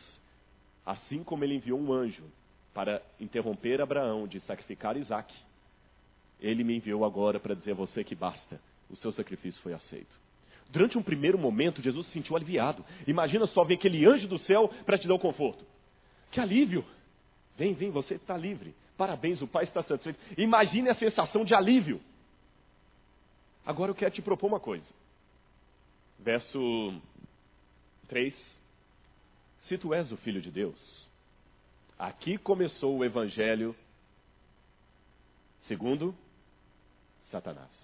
[0.84, 2.24] Assim como ele enviou um anjo
[2.72, 5.34] para interromper Abraão de sacrificar Isaac,
[6.40, 10.20] ele me enviou agora para dizer a você que basta, o seu sacrifício foi aceito.
[10.70, 12.84] Durante um primeiro momento, Jesus se sentiu aliviado.
[13.06, 15.64] Imagina só, vem aquele anjo do céu para te dar o conforto.
[16.30, 16.84] Que alívio!
[17.58, 18.74] Vem, vem, você está livre.
[19.00, 20.20] Parabéns, o Pai está satisfeito.
[20.38, 22.02] Imagine a sensação de alívio.
[23.64, 24.84] Agora eu quero te propor uma coisa.
[26.18, 27.00] Verso
[28.08, 28.34] 3.
[29.68, 31.08] Se tu és o Filho de Deus,
[31.98, 33.74] Aqui começou o evangelho
[35.66, 36.14] segundo
[37.30, 37.79] Satanás.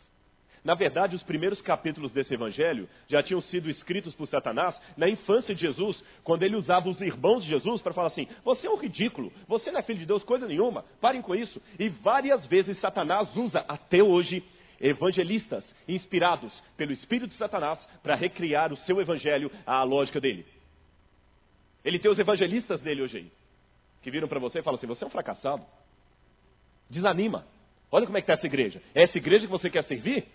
[0.66, 5.55] Na verdade, os primeiros capítulos desse evangelho já tinham sido escritos por Satanás na infância
[5.55, 8.76] de Jesus, quando ele usava os irmãos de Jesus para falar assim: você é um
[8.76, 11.62] ridículo, você não é filho de Deus, coisa nenhuma, parem com isso.
[11.79, 14.42] E várias vezes Satanás usa até hoje
[14.81, 20.44] evangelistas inspirados pelo Espírito de Satanás para recriar o seu evangelho à lógica dele.
[21.85, 23.33] Ele tem os evangelistas dele hoje aí
[24.02, 25.64] que viram para você e falam assim: você é um fracassado.
[26.90, 27.46] Desanima.
[27.88, 28.83] Olha como é que está essa igreja.
[28.96, 30.26] É essa igreja que você quer servir?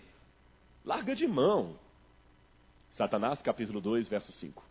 [0.84, 1.78] Larga de mão.
[2.96, 4.62] Satanás, capítulo 2, verso 5.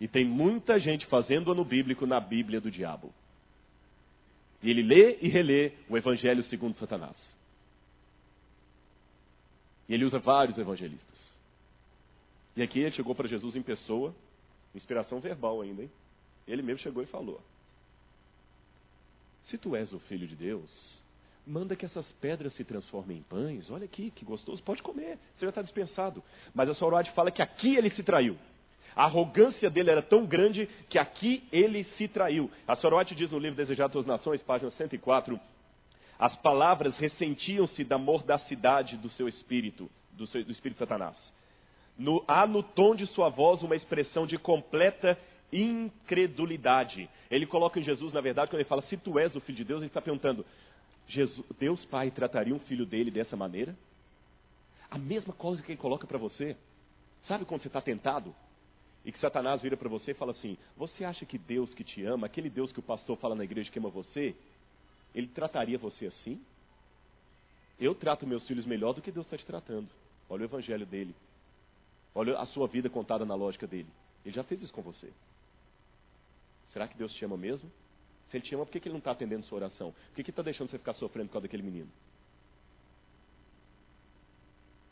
[0.00, 3.14] E tem muita gente fazendo ano bíblico na Bíblia do diabo.
[4.62, 7.16] E ele lê e relê o Evangelho segundo Satanás.
[9.88, 11.14] E ele usa vários evangelistas.
[12.56, 14.14] E aqui ele chegou para Jesus em pessoa,
[14.74, 15.90] inspiração verbal ainda, hein?
[16.46, 17.40] Ele mesmo chegou e falou:
[19.48, 20.70] Se tu és o filho de Deus,
[21.46, 23.70] manda que essas pedras se transformem em pães.
[23.70, 26.22] Olha aqui, que gostoso, pode comer, você já está dispensado.
[26.54, 28.36] Mas a Sorode fala que aqui ele se traiu.
[28.96, 32.50] A arrogância dele era tão grande que aqui ele se traiu.
[32.66, 35.38] A Sorode diz no livro Desejado das Nações, página 104,
[36.18, 41.16] as palavras ressentiam-se da mordacidade do seu espírito, do, seu, do espírito Satanás.
[41.98, 45.18] No, há no tom de sua voz uma expressão de completa
[45.52, 47.08] incredulidade.
[47.30, 49.64] Ele coloca em Jesus, na verdade, quando ele fala, se tu és o filho de
[49.64, 50.44] Deus, ele está perguntando,
[51.08, 53.76] Jesus, Deus Pai trataria um filho dele dessa maneira?
[54.90, 56.56] A mesma coisa que ele coloca para você.
[57.26, 58.34] Sabe quando você está tentado?
[59.04, 62.04] E que Satanás vira para você e fala assim: Você acha que Deus que te
[62.04, 64.34] ama, aquele Deus que o pastor fala na igreja que ama você,
[65.14, 66.40] ele trataria você assim?
[67.78, 69.88] Eu trato meus filhos melhor do que Deus está te tratando.
[70.28, 71.14] Olha o evangelho dele.
[72.14, 73.88] Olha a sua vida contada na lógica dele.
[74.24, 75.12] Ele já fez isso com você.
[76.72, 77.70] Será que Deus te ama mesmo?
[78.34, 79.92] Se Ele te ama, por que, que Ele não está atendendo sua oração?
[79.92, 81.88] Por que, que está deixando você ficar sofrendo por causa daquele menino?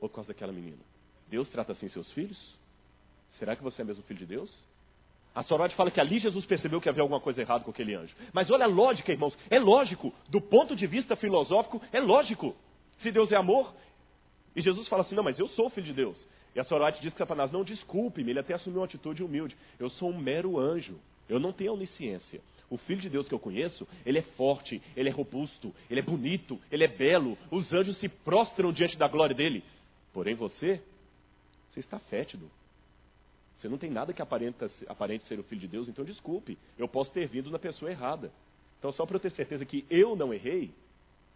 [0.01, 0.79] Ou por causa daquela menina?
[1.29, 2.39] Deus trata assim seus filhos?
[3.41, 4.55] Será que você é mesmo filho de Deus?
[5.35, 8.15] A Sorate fala que ali Jesus percebeu que havia alguma coisa errada com aquele anjo.
[8.33, 9.37] Mas olha a lógica, irmãos.
[9.51, 10.15] É lógico.
[10.29, 12.55] Do ponto de vista filosófico, é lógico.
[12.99, 13.75] Se Deus é amor.
[14.55, 16.17] E Jesus fala assim: não, mas eu sou filho de Deus.
[16.55, 19.57] E a Sorate diz que Satanás, não, desculpe-me, ele até assumiu uma atitude humilde.
[19.81, 20.97] Eu sou um mero anjo.
[21.29, 22.41] Eu não tenho onisciência.
[22.73, 26.03] O filho de Deus que eu conheço, ele é forte, ele é robusto, ele é
[26.03, 27.37] bonito, ele é belo.
[27.51, 29.63] Os anjos se prostram diante da glória dele.
[30.11, 30.83] Porém, você,
[31.69, 32.51] você está fétido.
[33.59, 36.89] Você não tem nada que aparenta, aparente ser o filho de Deus, então desculpe, eu
[36.89, 38.33] posso ter vindo na pessoa errada.
[38.79, 40.73] Então, só para eu ter certeza que eu não errei,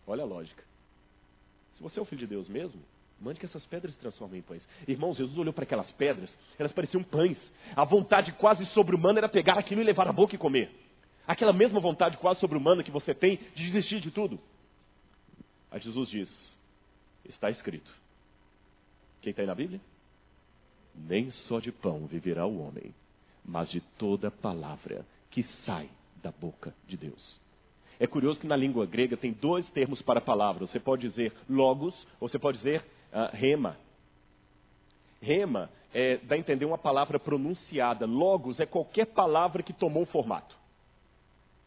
[0.06, 0.64] olha a lógica.
[1.76, 2.80] Se você é o filho de Deus mesmo,
[3.20, 4.66] mande que essas pedras se transformem em pães.
[4.88, 7.36] Irmãos, Jesus olhou para aquelas pedras, elas pareciam pães.
[7.76, 10.85] A vontade quase sobre-humana era pegar aquilo e levar à boca e comer.
[11.26, 14.38] Aquela mesma vontade quase sobre-humana que você tem de desistir de tudo.
[15.70, 16.28] Aí Jesus diz:
[17.24, 17.90] Está escrito.
[19.20, 19.80] Quem está aí na Bíblia?
[20.94, 22.94] Nem só de pão viverá o homem,
[23.44, 25.90] mas de toda palavra que sai
[26.22, 27.40] da boca de Deus.
[27.98, 30.66] É curioso que na língua grega tem dois termos para palavra.
[30.66, 33.76] Você pode dizer logos, ou você pode dizer uh, rema.
[35.20, 38.06] Rema é, dá a entender uma palavra pronunciada.
[38.06, 40.54] Logos é qualquer palavra que tomou um formato.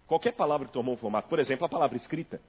[0.09, 1.29] Qualquer palavra que tomou um formato.
[1.29, 2.41] Por exemplo, a palavra escrita.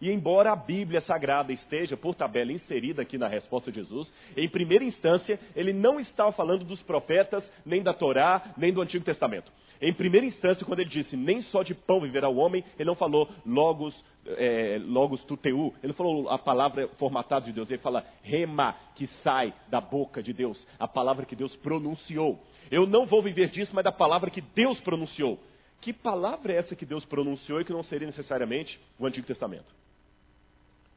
[0.00, 4.48] E embora a Bíblia Sagrada esteja, por tabela, inserida aqui na resposta de Jesus, em
[4.48, 9.50] primeira instância, ele não estava falando dos profetas, nem da Torá, nem do Antigo Testamento.
[9.82, 12.94] Em primeira instância, quando ele disse, nem só de pão viverá o homem, ele não
[12.94, 13.92] falou logos,
[14.24, 19.52] é, logos tuteu, ele falou a palavra formatada de Deus, ele fala rema, que sai
[19.68, 22.38] da boca de Deus, a palavra que Deus pronunciou.
[22.70, 25.40] Eu não vou viver disso, mas da palavra que Deus pronunciou.
[25.84, 29.72] Que palavra é essa que Deus pronunciou e que não seria necessariamente o Antigo Testamento?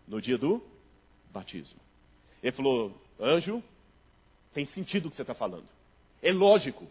[0.08, 0.62] no dia do
[1.32, 1.80] batismo.
[2.41, 3.62] Ele falou: anjo,
[4.54, 5.65] tem sentido o que você está falando.
[6.21, 6.88] É lógico.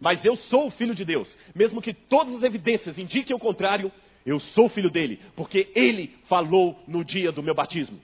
[0.00, 1.28] Mas eu sou o filho de Deus.
[1.54, 3.92] Mesmo que todas as evidências indiquem o contrário,
[4.26, 8.00] eu sou filho dele, porque ele falou no dia do meu batismo.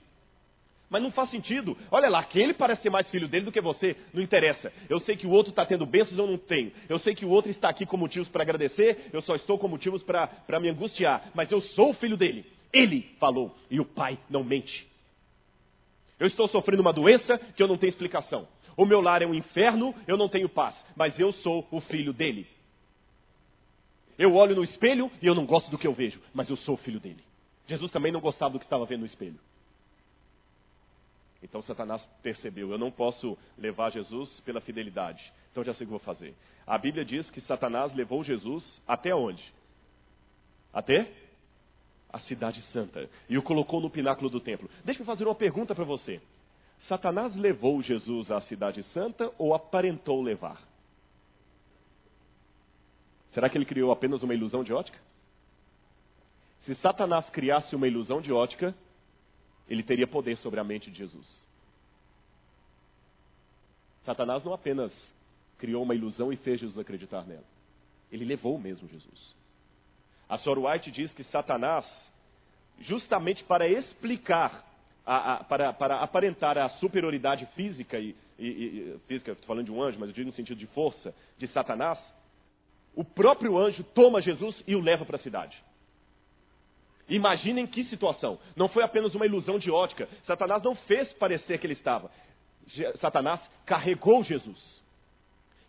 [0.91, 1.77] Mas não faz sentido.
[1.89, 3.95] Olha lá, aquele parece ser mais filho dele do que você.
[4.13, 4.73] Não interessa.
[4.89, 6.73] Eu sei que o outro está tendo bênçãos, eu não tenho.
[6.89, 9.69] Eu sei que o outro está aqui com motivos para agradecer, eu só estou com
[9.69, 11.31] motivos para me angustiar.
[11.33, 12.45] Mas eu sou o filho dele.
[12.73, 14.85] Ele falou e o Pai não mente.
[16.19, 18.45] Eu estou sofrendo uma doença que eu não tenho explicação.
[18.75, 22.11] O meu lar é um inferno, eu não tenho paz, mas eu sou o filho
[22.11, 22.45] dele.
[24.19, 26.75] Eu olho no espelho e eu não gosto do que eu vejo, mas eu sou
[26.75, 27.23] o filho dele.
[27.65, 29.39] Jesus também não gostava do que estava vendo no espelho.
[31.41, 35.21] Então Satanás percebeu: eu não posso levar Jesus pela fidelidade.
[35.51, 36.35] Então já sei o que vou fazer.
[36.65, 39.43] A Bíblia diz que Satanás levou Jesus até onde?
[40.73, 41.11] Até
[42.11, 44.69] a cidade santa e o colocou no pináculo do templo.
[44.83, 46.21] Deixa eu fazer uma pergunta para você.
[46.87, 50.61] Satanás levou Jesus à cidade santa ou aparentou levar?
[53.33, 54.99] Será que ele criou apenas uma ilusão de ótica?
[56.65, 58.75] Se Satanás criasse uma ilusão de ótica,
[59.71, 61.25] ele teria poder sobre a mente de Jesus.
[64.03, 64.91] Satanás não apenas
[65.57, 67.45] criou uma ilusão e fez Jesus acreditar nela,
[68.11, 69.35] ele levou mesmo Jesus.
[70.27, 71.85] A Sor White diz que Satanás,
[72.81, 74.67] justamente para explicar,
[75.05, 79.71] a, a, para, para, aparentar a superioridade física, e, e, e física, estou falando de
[79.71, 81.97] um anjo, mas eu digo no sentido de força, de Satanás,
[82.93, 85.57] o próprio anjo toma Jesus e o leva para a cidade.
[87.11, 88.39] Imaginem que situação.
[88.55, 90.07] Não foi apenas uma ilusão de ótica.
[90.25, 92.09] Satanás não fez parecer que ele estava.
[93.01, 94.57] Satanás carregou Jesus.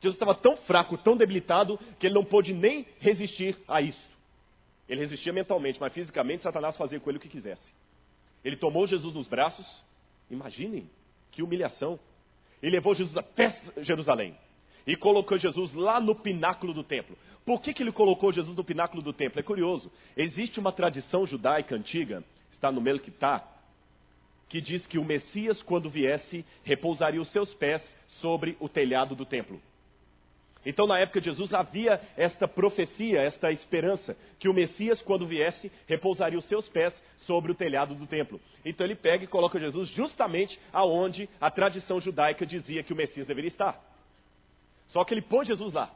[0.01, 4.13] Jesus estava tão fraco, tão debilitado, que ele não pôde nem resistir a isso.
[4.89, 7.63] Ele resistia mentalmente, mas fisicamente Satanás fazia com ele o que quisesse.
[8.45, 9.67] Ele tomou Jesus nos braços,
[10.31, 10.89] imaginem
[11.33, 11.99] que humilhação.
[12.63, 14.37] Ele levou Jesus até Jerusalém
[14.87, 17.17] e colocou Jesus lá no pináculo do templo.
[17.45, 19.41] Por que, que ele colocou Jesus no pináculo do templo?
[19.41, 19.91] É curioso.
[20.17, 23.45] Existe uma tradição judaica antiga, está no Melquitá,
[24.49, 27.83] que diz que o Messias, quando viesse, repousaria os seus pés
[28.21, 29.61] sobre o telhado do templo.
[30.65, 35.73] Então, na época de Jesus, havia esta profecia, esta esperança, que o Messias, quando viesse,
[35.89, 36.95] repousaria os seus pés
[37.27, 38.41] sobre o telhado do templo.
[38.65, 43.27] Então, ele pega e coloca Jesus justamente aonde a tradição judaica dizia que o Messias
[43.27, 43.83] deveria estar.
[44.89, 45.91] Só que ele pôs Jesus lá.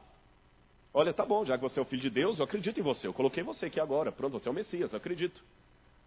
[0.99, 3.05] Olha, tá bom, já que você é o filho de Deus, eu acredito em você.
[3.05, 4.11] Eu coloquei você aqui agora.
[4.11, 5.39] Pronto, você é o Messias, eu acredito.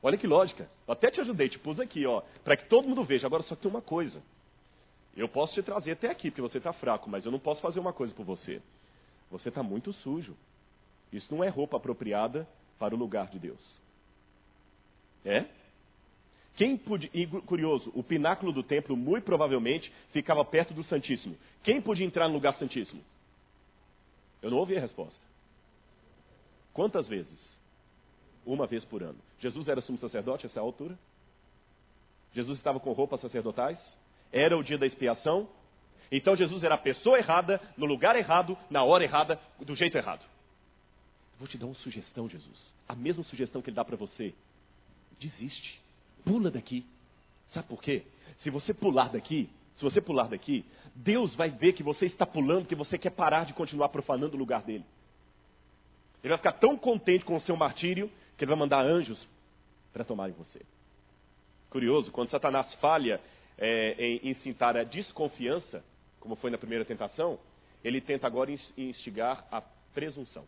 [0.03, 0.68] Olha que lógica.
[0.85, 3.24] Eu até te ajudei, te pus aqui, ó, para que todo mundo veja.
[3.24, 4.20] Agora só tem uma coisa.
[5.16, 7.79] Eu posso te trazer até aqui, porque você está fraco, mas eu não posso fazer
[7.79, 8.61] uma coisa por você.
[9.31, 10.37] Você está muito sujo.
[11.12, 12.44] Isso não é roupa apropriada
[12.76, 13.81] para o lugar de Deus.
[15.24, 15.44] É?
[16.57, 21.38] Quem podia, e curioso, o pináculo do templo muito provavelmente ficava perto do Santíssimo.
[21.62, 23.05] Quem podia entrar no lugar Santíssimo?
[24.42, 25.20] Eu não ouvi a resposta.
[26.72, 27.38] Quantas vezes?
[28.44, 29.18] Uma vez por ano.
[29.38, 30.98] Jesus era sumo sacerdote a essa altura?
[32.33, 33.79] Jesus estava com roupas sacerdotais?
[34.33, 35.48] Era o dia da expiação?
[36.12, 40.24] Então Jesus era a pessoa errada, no lugar errado, na hora errada, do jeito errado.
[41.38, 42.74] Vou te dar uma sugestão, Jesus.
[42.88, 44.35] A mesma sugestão que ele dá para você.
[45.18, 45.81] Desiste.
[46.24, 46.85] Pula daqui.
[47.55, 48.05] Sabe por quê?
[48.42, 49.48] Se você pular daqui,
[49.81, 50.62] se você pular daqui,
[50.95, 54.38] Deus vai ver que você está pulando, que você quer parar de continuar profanando o
[54.38, 54.85] lugar dele.
[56.23, 59.27] Ele vai ficar tão contente com o seu martírio que ele vai mandar anjos
[59.90, 60.61] para tomarem você.
[61.71, 63.21] Curioso, quando Satanás falha
[63.57, 65.83] é, em incitar a desconfiança,
[66.21, 67.38] como foi na primeira tentação,
[67.83, 69.62] ele tenta agora instigar a
[69.95, 70.45] presunção.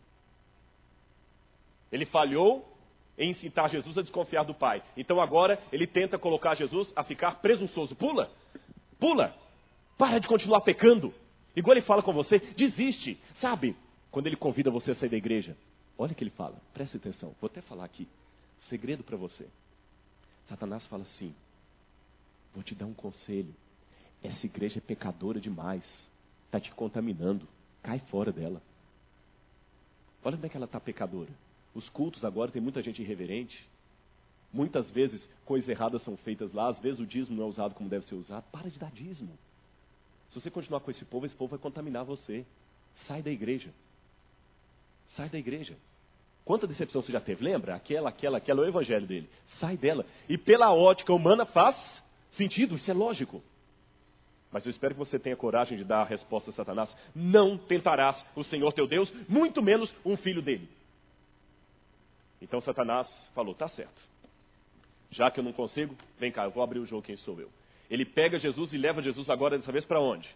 [1.91, 2.71] Ele falhou
[3.17, 4.83] em incitar Jesus a desconfiar do Pai.
[4.95, 7.95] Então agora ele tenta colocar Jesus a ficar presunçoso.
[7.95, 8.29] Pula!
[9.03, 9.35] Pula!
[9.97, 11.13] Para de continuar pecando.
[11.53, 13.19] Igual ele fala com você, desiste.
[13.41, 13.75] Sabe,
[14.09, 15.57] quando ele convida você a sair da igreja,
[15.97, 18.07] olha o que ele fala, preste atenção, vou até falar aqui.
[18.69, 19.45] Segredo para você.
[20.47, 21.35] Satanás fala assim:
[22.53, 23.53] vou te dar um conselho.
[24.23, 25.83] Essa igreja é pecadora demais.
[26.45, 27.45] Está te contaminando.
[27.81, 28.61] Cai fora dela.
[30.23, 31.31] Olha como é que ela está pecadora.
[31.75, 33.67] Os cultos agora tem muita gente irreverente.
[34.53, 37.89] Muitas vezes coisas erradas são feitas lá, às vezes o dízimo não é usado como
[37.89, 38.45] deve ser usado.
[38.51, 39.35] Para de dar dízimo.
[40.29, 42.45] Se você continuar com esse povo, esse povo vai contaminar você.
[43.07, 43.71] Sai da igreja.
[45.15, 45.75] Sai da igreja.
[46.45, 47.43] Quanta decepção você já teve?
[47.43, 47.75] Lembra?
[47.75, 49.29] Aquela, aquela, aquela é o evangelho dele.
[49.59, 50.05] Sai dela.
[50.29, 51.75] E pela ótica humana faz
[52.37, 53.41] sentido, isso é lógico.
[54.51, 56.89] Mas eu espero que você tenha coragem de dar a resposta a Satanás.
[57.15, 60.69] Não tentarás o Senhor teu Deus, muito menos um filho dele.
[62.41, 64.12] Então Satanás falou: tá certo.
[65.13, 67.49] Já que eu não consigo, vem cá, eu vou abrir o jogo, quem sou eu?
[67.89, 70.27] Ele pega Jesus e leva Jesus agora dessa vez para onde?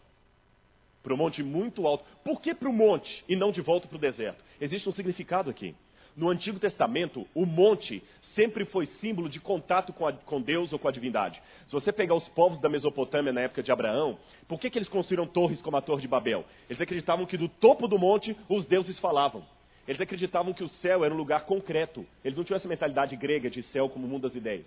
[1.02, 2.06] Para um monte muito alto.
[2.24, 4.44] Por que para o monte e não de volta para o deserto?
[4.62, 5.76] Existe um significado aqui.
[6.16, 8.04] No Antigo Testamento, o monte
[8.36, 11.42] sempre foi símbolo de contato com, a, com, Deus ou com a divindade.
[11.66, 14.90] Se você pegar os povos da Mesopotâmia na época de Abraão, por que, que eles
[14.90, 16.46] construíram torres como a Torre de Babel?
[16.70, 19.44] Eles acreditavam que do topo do monte os deuses falavam.
[19.88, 22.06] Eles acreditavam que o céu era um lugar concreto.
[22.23, 24.65] Eles não tinham essa mentalidade grega de céu como mundo das ideias.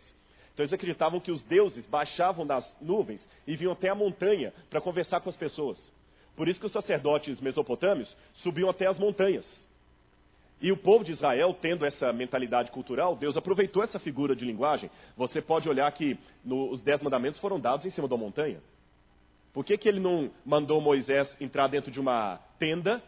[0.52, 4.80] Então eles acreditavam que os deuses baixavam das nuvens e vinham até a montanha para
[4.80, 5.78] conversar com as pessoas.
[6.37, 9.44] Por isso que os sacerdotes mesopotâmios subiam até as montanhas.
[10.62, 14.90] E o povo de Israel, tendo essa mentalidade cultural, Deus aproveitou essa figura de linguagem.
[15.16, 18.61] Você pode olhar que no, os dez mandamentos foram dados em cima da montanha.
[19.52, 23.02] Por que, que ele não mandou Moisés entrar dentro de uma tenda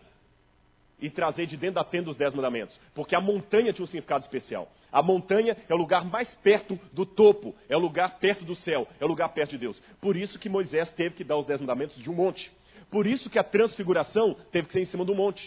[1.03, 2.79] e trazer de dentro da tenda os dez mandamentos.
[2.95, 4.71] Porque a montanha tinha um significado especial.
[4.91, 8.87] A montanha é o lugar mais perto do topo, é o lugar perto do céu,
[9.01, 9.79] é o lugar perto de Deus.
[10.01, 12.51] Por isso que Moisés teve que dar os dez mandamentos de um monte.
[12.88, 15.43] Por isso que a transfiguração teve que ser em cima do monte.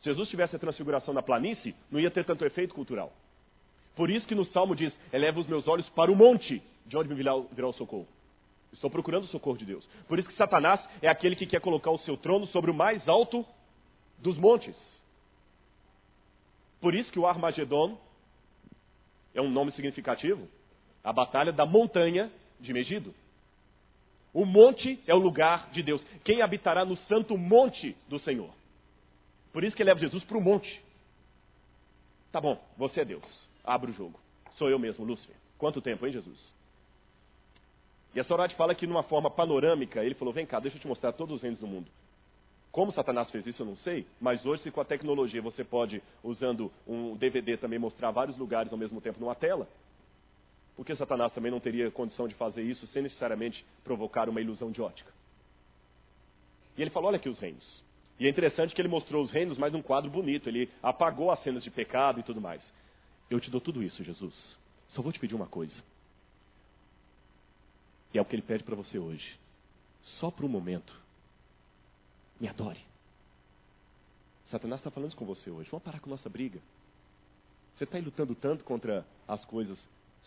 [0.00, 3.12] Se Jesus tivesse a transfiguração na planície, não ia ter tanto efeito cultural.
[3.94, 7.08] Por isso que no Salmo diz: eleva os meus olhos para o monte, de onde
[7.08, 8.08] me virá, virá o socorro.
[8.72, 9.86] Estou procurando o socorro de Deus.
[10.08, 13.06] Por isso que Satanás é aquele que quer colocar o seu trono sobre o mais
[13.08, 13.44] alto
[14.20, 14.76] dos montes.
[16.80, 17.98] Por isso que o Armagedon
[19.34, 20.48] é um nome significativo.
[21.02, 23.14] A batalha da montanha de Megido.
[24.32, 26.02] O monte é o lugar de Deus.
[26.24, 28.50] Quem habitará no santo monte do Senhor?
[29.52, 30.80] Por isso que ele leva Jesus para o monte.
[32.30, 33.24] Tá bom, você é Deus.
[33.64, 34.18] Abra o jogo.
[34.56, 35.34] Sou eu mesmo, Lúcifer.
[35.58, 36.38] Quanto tempo, hein, Jesus?
[38.14, 40.86] E a Sorate fala que, numa forma panorâmica, ele falou: Vem cá, deixa eu te
[40.86, 41.90] mostrar todos os reinos do mundo.
[42.72, 46.00] Como Satanás fez isso, eu não sei, mas hoje, se com a tecnologia você pode,
[46.22, 49.68] usando um DVD, também mostrar vários lugares ao mesmo tempo numa tela,
[50.76, 54.70] por que Satanás também não teria condição de fazer isso sem necessariamente provocar uma ilusão
[54.70, 55.12] de ótica?
[56.76, 57.84] E ele falou: olha aqui os reinos.
[58.18, 60.48] E é interessante que ele mostrou os reinos, mas num quadro bonito.
[60.48, 62.62] Ele apagou as cenas de pecado e tudo mais.
[63.30, 64.34] Eu te dou tudo isso, Jesus.
[64.90, 65.74] Só vou te pedir uma coisa.
[68.12, 69.38] E é o que ele pede para você hoje.
[70.18, 70.94] Só por um momento
[72.40, 72.80] me adore.
[74.50, 75.70] Satanás está falando isso com você hoje.
[75.70, 76.60] Vamos parar com nossa briga.
[77.76, 79.78] Você está lutando tanto contra as coisas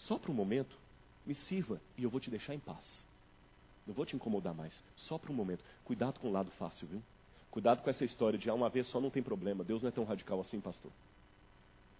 [0.07, 0.75] só por um momento?
[1.25, 2.83] Me sirva e eu vou te deixar em paz.
[3.85, 4.73] Não vou te incomodar mais.
[4.95, 5.63] Só por um momento.
[5.83, 7.03] Cuidado com o lado fácil, viu?
[7.51, 9.63] Cuidado com essa história de ah, uma vez só não tem problema.
[9.63, 10.91] Deus não é tão radical assim, pastor.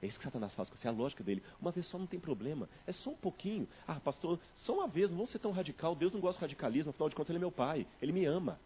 [0.02, 1.44] É isso que Satanás faz com você, é a lógica dele.
[1.62, 2.68] Uma vez só não tem problema.
[2.86, 3.68] É só um pouquinho.
[3.88, 5.96] Ah, pastor, só uma vez, não vou ser tão radical.
[5.96, 7.88] Deus não gosta de radicalismo, afinal de contas, ele é meu pai.
[8.02, 8.60] Ele me ama.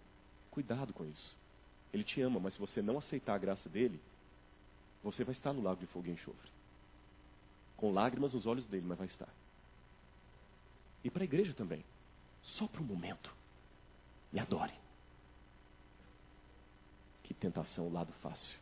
[0.58, 1.38] Cuidado com isso.
[1.94, 4.02] Ele te ama, mas se você não aceitar a graça dele,
[5.04, 6.50] você vai estar no lago de fogo e enxofre.
[7.76, 9.30] Com lágrimas nos olhos dele, mas vai estar.
[11.04, 11.86] E para a igreja também.
[12.58, 13.32] Só para um momento.
[14.34, 14.74] Me adore.
[17.26, 18.58] Que tentação, lado fácil.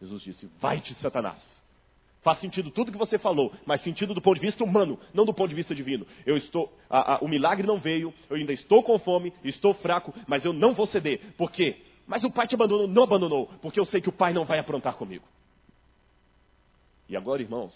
[0.00, 1.42] Jesus disse: Vai-te, Satanás.
[2.22, 5.32] Faz sentido tudo que você falou, mas sentido do ponto de vista humano, não do
[5.32, 6.06] ponto de vista divino.
[6.26, 10.12] Eu estou, a, a, o milagre não veio, eu ainda estou com fome, estou fraco,
[10.26, 11.20] mas eu não vou ceder.
[11.36, 11.76] Por quê?
[12.06, 14.58] Mas o pai te abandonou, não abandonou, porque eu sei que o pai não vai
[14.58, 15.24] aprontar comigo.
[17.08, 17.72] E agora, irmãos,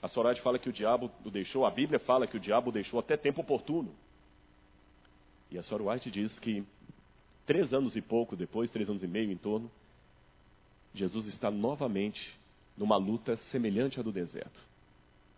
[0.00, 2.72] a Soraya fala que o diabo o deixou, a Bíblia fala que o diabo o
[2.72, 3.94] deixou até tempo oportuno.
[5.50, 6.64] E a Soraya diz que
[7.44, 9.70] três anos e pouco depois, três anos e meio em torno,
[10.94, 12.20] Jesus está novamente
[12.76, 14.60] numa luta semelhante à do deserto.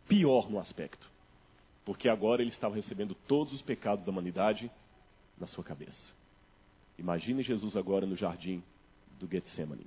[0.08, 1.08] Pior no aspecto,
[1.84, 4.70] porque agora ele estava recebendo todos os pecados da humanidade
[5.38, 6.14] na sua cabeça.
[6.98, 8.62] Imagine Jesus agora no jardim
[9.18, 9.86] do Getsemane.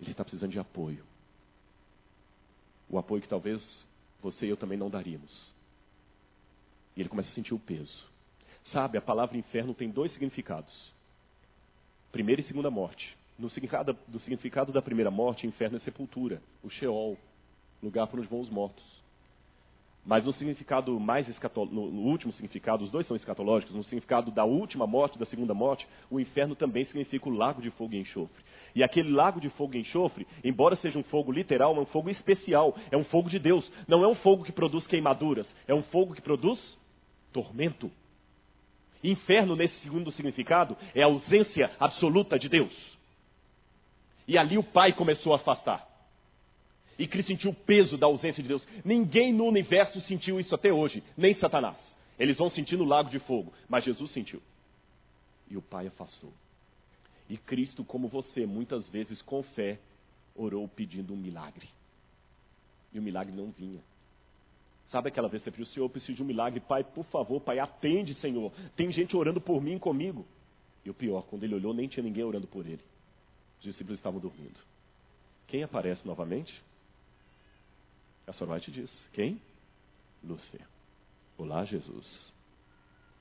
[0.00, 1.04] Ele está precisando de apoio.
[2.88, 3.62] O apoio que talvez
[4.20, 5.32] você e eu também não daríamos.
[6.96, 8.10] E ele começa a sentir o peso.
[8.72, 10.72] Sabe, a palavra inferno tem dois significados:
[12.10, 13.16] primeira e segunda morte.
[13.42, 17.18] No significado, do significado da primeira morte, inferno é sepultura, o Sheol,
[17.82, 18.84] lugar para os mortos.
[20.06, 24.44] Mas no significado mais escatológico, no último significado, os dois são escatológicos, no significado da
[24.44, 28.44] última morte, da segunda morte, o inferno também significa o lago de fogo e enxofre.
[28.76, 32.10] E aquele lago de fogo e enxofre, embora seja um fogo literal, é um fogo
[32.10, 33.68] especial, é um fogo de Deus.
[33.88, 36.60] Não é um fogo que produz queimaduras, é um fogo que produz
[37.32, 37.90] tormento.
[39.02, 43.01] Inferno, nesse segundo significado, é a ausência absoluta de Deus.
[44.26, 45.88] E ali o pai começou a afastar.
[46.98, 48.62] E Cristo sentiu o peso da ausência de Deus.
[48.84, 51.76] Ninguém no universo sentiu isso até hoje, nem Satanás.
[52.18, 54.40] Eles vão sentir no lago de fogo, mas Jesus sentiu.
[55.50, 56.32] E o pai afastou.
[57.28, 59.78] E Cristo, como você, muitas vezes com fé,
[60.34, 61.68] orou pedindo um milagre.
[62.92, 63.80] E o milagre não vinha.
[64.90, 66.60] Sabe aquela vez que você pediu, Senhor, eu preciso de um milagre.
[66.60, 68.52] Pai, por favor, Pai, atende, Senhor.
[68.76, 70.26] Tem gente orando por mim comigo.
[70.84, 72.82] E o pior, quando ele olhou, nem tinha ninguém orando por ele.
[73.62, 74.58] Os discípulos estavam dormindo.
[75.46, 76.52] Quem aparece novamente?
[78.26, 78.90] A Sorvite diz.
[79.12, 79.40] Quem?
[80.24, 80.66] Lúcia.
[81.38, 82.04] Olá, Jesus.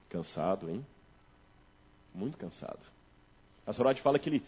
[0.10, 0.84] Cansado, hein?
[2.16, 2.80] Muito cansado.
[3.68, 4.44] A Sorvite fala que ele,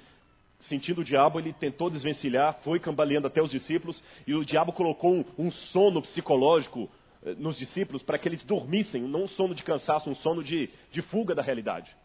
[0.68, 5.14] sentindo o diabo, ele tentou desvencilhar, foi cambaleando até os discípulos, e o diabo colocou
[5.14, 6.89] um, um sono psicológico
[7.24, 10.72] eh, nos discípulos para que eles dormissem, não um sono de cansaço, um sono de,
[10.91, 11.96] de fuga da realidade.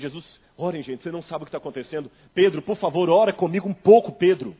[0.00, 0.24] Jesus,
[0.56, 2.10] orem, gente, você não sabe o que está acontecendo.
[2.34, 4.56] Pedro, por favor, ora comigo um pouco, Pedro.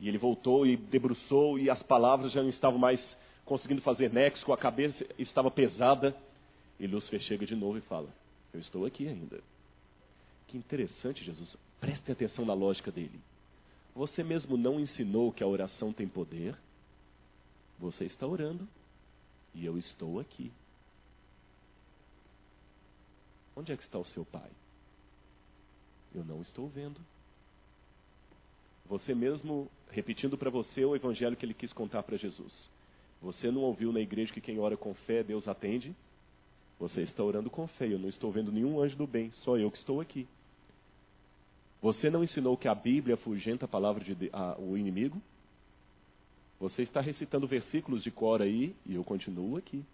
[0.00, 3.00] E ele voltou e debruçou, e as palavras já não estavam mais
[3.44, 6.16] conseguindo fazer nexo, a cabeça estava pesada.
[6.80, 8.08] E Lúcifer chega de novo e fala:
[8.52, 9.40] Eu estou aqui ainda.
[10.48, 11.56] Que interessante, Jesus.
[11.80, 13.20] Preste atenção na lógica dele.
[13.94, 16.56] Você mesmo não ensinou que a oração tem poder?
[17.78, 18.66] Você está orando
[19.54, 20.50] e eu estou aqui.
[23.56, 24.50] Onde é que está o seu pai?
[26.14, 27.00] Eu não estou vendo.
[28.86, 32.52] Você mesmo repetindo para você o evangelho que ele quis contar para Jesus.
[33.20, 35.94] Você não ouviu na igreja que quem ora com fé, Deus atende?
[36.78, 37.86] Você está orando com fé.
[37.86, 40.26] Eu não estou vendo nenhum anjo do bem, só eu que estou aqui.
[41.80, 45.20] Você não ensinou que a Bíblia afugenta a palavra de a, o inimigo?
[46.60, 49.84] Você está recitando versículos de cor aí e eu continuo aqui.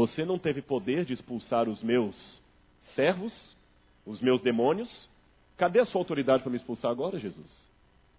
[0.00, 2.16] Você não teve poder de expulsar os meus
[2.94, 3.34] servos,
[4.06, 4.88] os meus demônios?
[5.58, 7.50] Cadê a sua autoridade para me expulsar agora, Jesus?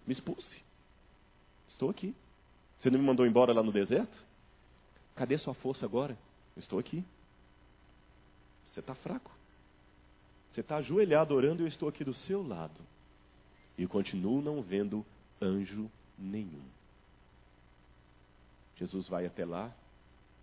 [0.06, 0.62] Me expulse.
[1.70, 2.14] Estou aqui.
[2.78, 4.16] Você não me mandou embora lá no deserto?
[5.16, 6.16] Cadê sua força agora?
[6.56, 7.02] Estou aqui.
[8.72, 9.32] Você está fraco.
[10.54, 12.80] Você está ajoelhado orando e eu estou aqui do seu lado.
[13.76, 15.04] E continuo não vendo
[15.40, 16.62] anjo nenhum.
[18.76, 19.74] Jesus vai até lá,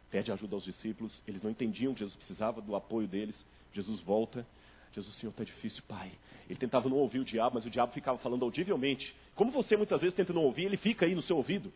[0.09, 3.35] pede ajuda aos discípulos, eles não entendiam que Jesus precisava do apoio deles.
[3.73, 4.45] Jesus volta.
[4.93, 6.11] Jesus, Senhor, está difícil, Pai.
[6.49, 9.13] Ele tentava não ouvir o diabo, mas o diabo ficava falando audivelmente.
[9.35, 11.71] Como você muitas vezes tenta não ouvir, ele fica aí no seu ouvido.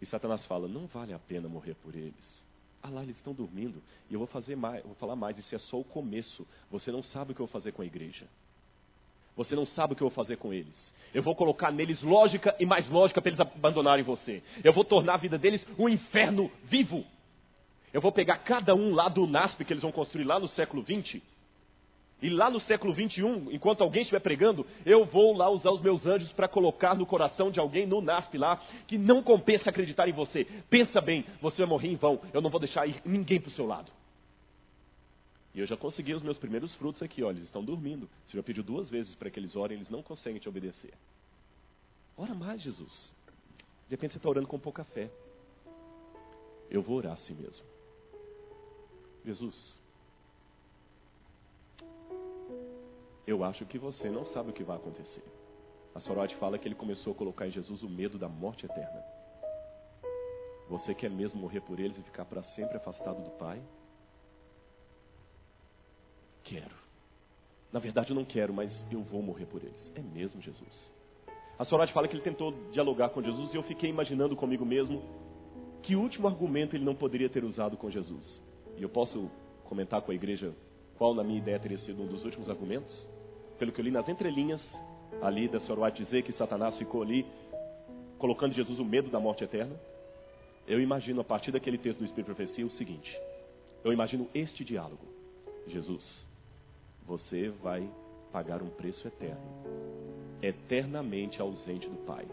[0.00, 2.42] E Satanás fala: Não vale a pena morrer por eles.
[2.82, 3.80] Ah lá, eles estão dormindo.
[4.10, 5.38] E eu vou fazer mais, vou falar mais.
[5.38, 6.46] Isso é só o começo.
[6.70, 8.26] Você não sabe o que eu vou fazer com a igreja.
[9.36, 10.74] Você não sabe o que eu vou fazer com eles.
[11.14, 14.42] Eu vou colocar neles lógica e mais lógica para eles abandonarem você.
[14.64, 17.04] Eu vou tornar a vida deles um inferno vivo.
[17.92, 20.82] Eu vou pegar cada um lá do NASP que eles vão construir lá no século
[20.82, 21.22] 20.
[22.22, 26.06] E lá no século 21, enquanto alguém estiver pregando, eu vou lá usar os meus
[26.06, 30.12] anjos para colocar no coração de alguém no NASP lá que não compensa acreditar em
[30.12, 30.46] você.
[30.70, 32.20] Pensa bem, você vai morrer em vão.
[32.32, 33.90] Eu não vou deixar ninguém para o seu lado.
[35.54, 38.08] E eu já consegui os meus primeiros frutos aqui, olha, eles estão dormindo.
[38.26, 40.94] Você já pediu duas vezes para que eles orem, eles não conseguem te obedecer.
[42.16, 42.92] Ora mais, Jesus.
[43.88, 45.10] De repente você está orando com pouca fé.
[46.70, 47.64] Eu vou orar assim mesmo.
[49.24, 49.54] Jesus,
[53.26, 55.22] Eu acho que você não sabe o que vai acontecer.
[55.94, 59.02] A Sorot fala que ele começou a colocar em Jesus o medo da morte eterna.
[60.68, 63.62] Você quer mesmo morrer por eles e ficar para sempre afastado do Pai?
[66.52, 66.74] Quero.
[67.72, 69.90] Na verdade, eu não quero, mas eu vou morrer por eles.
[69.94, 70.92] É mesmo, Jesus.
[71.58, 75.02] A Sorot fala que ele tentou dialogar com Jesus e eu fiquei imaginando comigo mesmo
[75.82, 78.22] que último argumento ele não poderia ter usado com Jesus.
[78.76, 79.30] E eu posso
[79.64, 80.54] comentar com a igreja
[80.98, 83.08] qual, na minha ideia, teria sido um dos últimos argumentos?
[83.58, 84.60] Pelo que eu li nas entrelinhas,
[85.22, 87.24] ali da Sorot dizer que Satanás ficou ali
[88.18, 89.74] colocando Jesus o medo da morte eterna.
[90.68, 93.10] Eu imagino, a partir daquele texto do Espírito Profecia, o seguinte:
[93.82, 95.06] eu imagino este diálogo.
[95.66, 96.04] Jesus,
[97.06, 97.88] você vai
[98.32, 99.42] pagar um preço eterno,
[100.40, 102.26] eternamente ausente do Pai.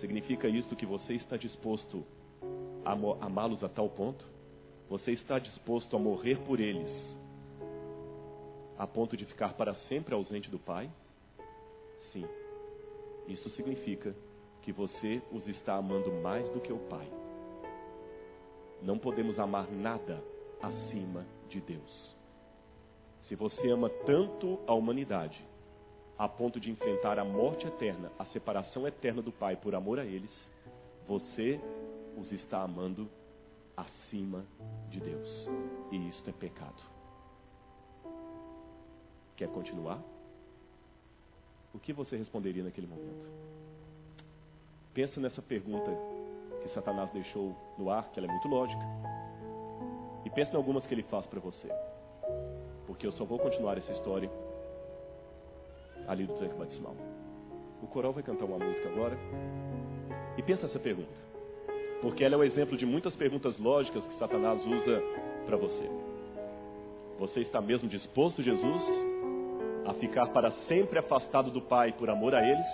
[0.00, 2.04] Significa isso que você está disposto
[2.84, 2.92] a
[3.24, 4.24] amá-los a tal ponto?
[4.88, 6.90] Você está disposto a morrer por eles,
[8.78, 10.90] a ponto de ficar para sempre ausente do Pai?
[12.12, 12.26] Sim.
[13.28, 14.14] Isso significa
[14.62, 17.08] que você os está amando mais do que o Pai.
[18.82, 20.22] Não podemos amar nada
[20.62, 22.19] acima de Deus.
[23.30, 25.40] Se você ama tanto a humanidade,
[26.18, 30.04] a ponto de enfrentar a morte eterna, a separação eterna do Pai por amor a
[30.04, 30.32] eles,
[31.06, 31.60] você
[32.16, 33.08] os está amando
[33.76, 34.44] acima
[34.88, 35.48] de Deus.
[35.92, 36.82] E isto é pecado.
[39.36, 40.02] Quer continuar?
[41.72, 43.30] O que você responderia naquele momento?
[44.92, 45.92] Pensa nessa pergunta
[46.64, 48.82] que Satanás deixou no ar, que ela é muito lógica.
[50.24, 51.70] E pensa em algumas que ele faz para você
[52.90, 54.28] porque eu só vou continuar essa história
[56.08, 56.96] ali do tanque batismal.
[57.80, 59.16] O coral vai cantar uma música agora.
[60.36, 61.14] E pensa essa pergunta,
[62.02, 65.00] porque ela é o exemplo de muitas perguntas lógicas que Satanás usa
[65.46, 65.88] para você.
[67.20, 68.82] Você está mesmo disposto, Jesus,
[69.86, 72.66] a ficar para sempre afastado do Pai por amor a eles?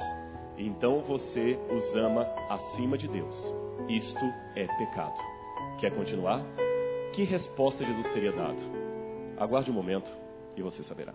[0.57, 3.35] Então você os ama acima de Deus.
[3.87, 5.21] Isto é pecado.
[5.79, 6.43] Quer continuar?
[7.13, 8.86] Que resposta Jesus teria dado?
[9.39, 10.11] Aguarde um momento
[10.57, 11.13] e você saberá.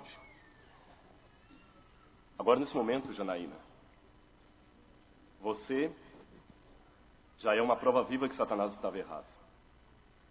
[0.00, 0.18] Vontade.
[2.38, 3.56] Agora, nesse momento, Janaína,
[5.40, 5.92] você
[7.38, 9.26] já é uma prova viva que Satanás estava errado.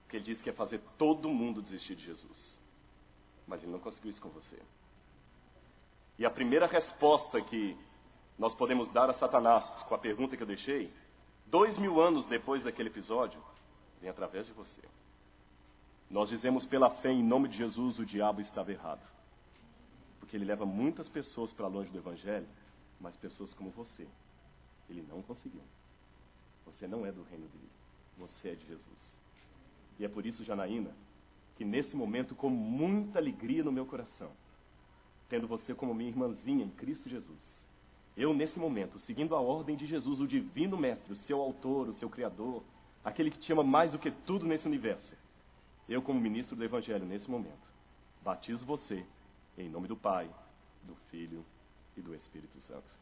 [0.04, 2.58] Porque ele disse que ia fazer todo mundo desistir de Jesus.
[3.48, 4.60] Mas ele não conseguiu isso com você.
[6.18, 7.78] E a primeira resposta que
[8.38, 10.92] nós podemos dar a Satanás com a pergunta que eu deixei,
[11.46, 13.42] dois mil anos depois daquele episódio,
[14.02, 14.82] vem através de você.
[16.10, 19.19] Nós dizemos pela fé em nome de Jesus o diabo estava errado.
[20.30, 22.46] Porque ele leva muitas pessoas para longe do Evangelho,
[23.02, 24.08] mas pessoas como você.
[24.88, 25.64] Ele não conseguiu.
[26.68, 27.70] Você não é do reino dele.
[28.20, 29.00] Você é de Jesus.
[29.98, 30.92] E é por isso, Janaína,
[31.58, 34.30] que nesse momento, com muita alegria no meu coração,
[35.30, 37.40] tendo você como minha irmãzinha em Cristo Jesus,
[38.16, 41.98] eu, nesse momento, seguindo a ordem de Jesus, o divino mestre, o seu autor, o
[41.98, 42.62] seu criador,
[43.04, 45.12] aquele que te ama mais do que tudo nesse universo,
[45.88, 47.68] eu, como ministro do Evangelho, nesse momento,
[48.24, 49.04] batizo você
[49.60, 50.30] em nome do Pai,
[50.84, 51.46] do Filho
[51.98, 53.00] e do Espírito Santo.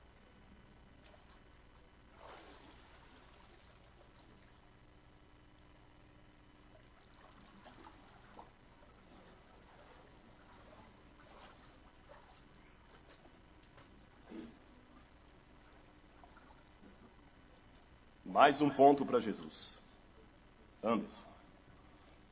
[18.26, 19.54] Mais um ponto para Jesus.
[20.84, 21.24] Anderson,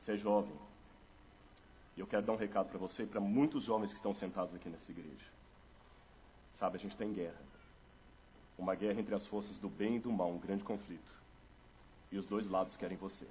[0.06, 0.65] é jovem.
[1.96, 4.54] E eu quero dar um recado para você e para muitos jovens que estão sentados
[4.54, 5.24] aqui nessa igreja.
[6.58, 7.40] Sabe, a gente está em guerra.
[8.58, 11.14] Uma guerra entre as forças do bem e do mal, um grande conflito.
[12.12, 13.26] E os dois lados querem você.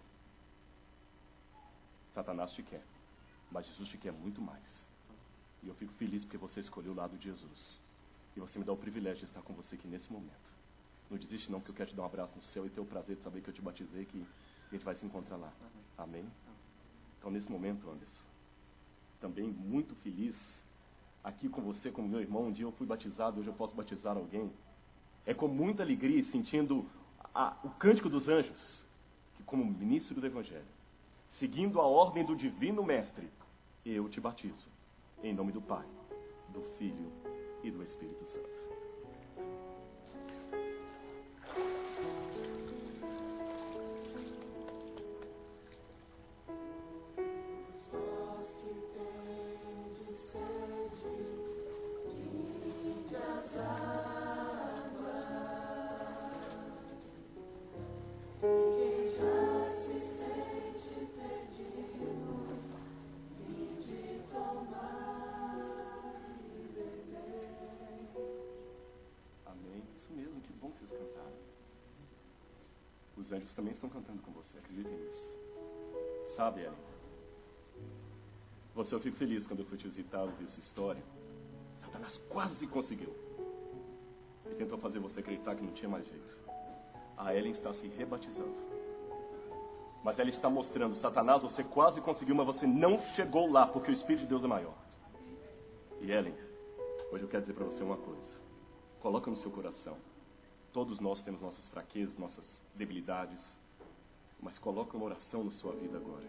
[2.13, 2.82] Satanás te quer,
[3.51, 4.63] mas Jesus te quer muito mais.
[5.61, 7.80] E eu fico feliz porque você escolheu o lado de Jesus.
[8.36, 10.55] E você me dá o privilégio de estar com você aqui nesse momento.
[11.09, 12.86] Não desiste não, porque eu quero te dar um abraço no céu e ter o
[12.86, 14.26] prazer de saber que eu te batizei, que
[14.70, 15.51] a gente vai se encontrar lá.
[15.97, 16.26] Amém?
[17.20, 18.14] Então, nesse momento, Anderson,
[19.20, 20.36] também muito feliz
[21.24, 22.47] aqui com você, como meu irmão.
[22.47, 24.51] Um dia eu fui batizado, hoje eu posso batizar alguém.
[25.26, 26.86] É com muita alegria e sentindo
[27.34, 28.57] a- o cântico dos anjos,
[29.36, 30.66] que como ministro do Evangelho,
[31.39, 33.28] seguindo a ordem do Divino Mestre,
[33.86, 34.68] eu te batizo.
[35.24, 35.86] Em nome do Pai,
[36.49, 37.11] do Filho
[37.63, 38.34] e do Espírito Santo.
[73.66, 75.36] Também estão cantando com você, acreditem nisso.
[76.36, 76.78] Sabe, Ellen?
[78.76, 81.01] Você, eu fico feliz quando eu fui te visitar, ouvir sua história.
[81.82, 83.11] Satanás quase conseguiu.
[84.51, 86.38] E tentou fazer você acreditar que não tinha mais jeito.
[87.18, 88.53] A Ellen está se rebatizando.
[90.03, 93.95] Mas ela está mostrando, Satanás, você quase conseguiu, mas você não chegou lá, porque o
[93.95, 94.76] Espírito de Deus é maior.
[96.01, 96.36] E Ellen,
[97.11, 98.36] hoje eu quero dizer para você uma coisa.
[98.99, 99.97] Coloca no seu coração.
[100.72, 102.45] Todos nós temos nossas fraquezas, nossas
[102.76, 103.55] debilidades.
[104.45, 106.23] Mas coloca uma oração na sua vida agora.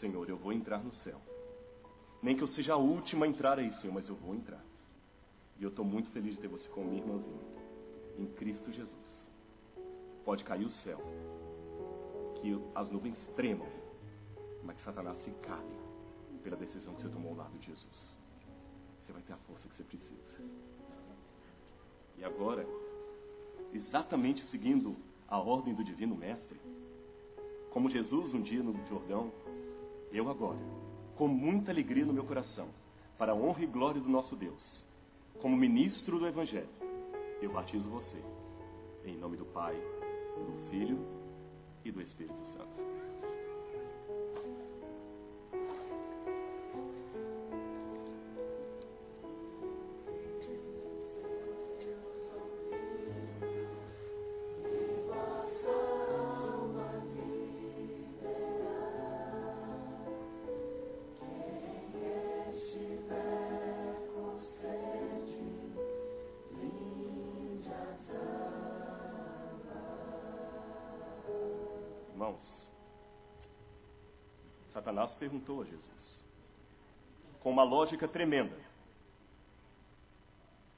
[0.00, 1.20] Senhor, eu vou entrar no céu.
[2.20, 4.62] Nem que eu seja a última a entrar aí, Senhor, mas eu vou entrar.
[5.56, 7.62] E eu estou muito feliz de ter você como minha irmãzinha.
[8.18, 9.28] Em Cristo Jesus.
[10.24, 11.00] Pode cair o céu.
[12.40, 13.68] Que as nuvens tremam.
[14.64, 15.76] Mas que Satanás se cale
[16.42, 18.16] pela decisão que você tomou ao lado de Jesus.
[19.06, 20.42] Você vai ter a força que você precisa.
[22.18, 22.66] E agora,
[23.72, 24.96] exatamente seguindo
[25.28, 26.60] a ordem do Divino Mestre,
[27.72, 29.32] como Jesus um dia no Jordão,
[30.12, 30.58] eu agora,
[31.16, 32.68] com muita alegria no meu coração,
[33.18, 34.60] para a honra e glória do nosso Deus,
[35.40, 36.68] como ministro do Evangelho,
[37.40, 38.22] eu batizo você,
[39.04, 40.98] em nome do Pai, do Filho
[41.84, 42.91] e do Espírito Santo.
[74.82, 76.24] Satanás perguntou a Jesus,
[77.40, 78.56] com uma lógica tremenda: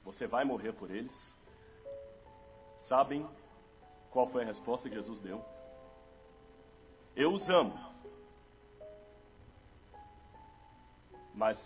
[0.03, 1.11] Você vai morrer por eles?
[2.87, 3.27] Sabem
[4.11, 5.43] qual foi a resposta que Jesus deu?
[7.15, 7.73] Eu os amo,
[11.33, 11.57] mas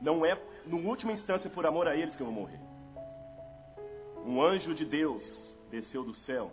[0.00, 0.34] não é,
[0.66, 2.60] no última instância, por amor a eles que eu vou morrer.
[4.26, 5.22] Um anjo de Deus
[5.70, 6.50] desceu do céu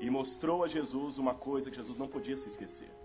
[0.00, 2.97] e mostrou a Jesus uma coisa que Jesus não podia se esquecer.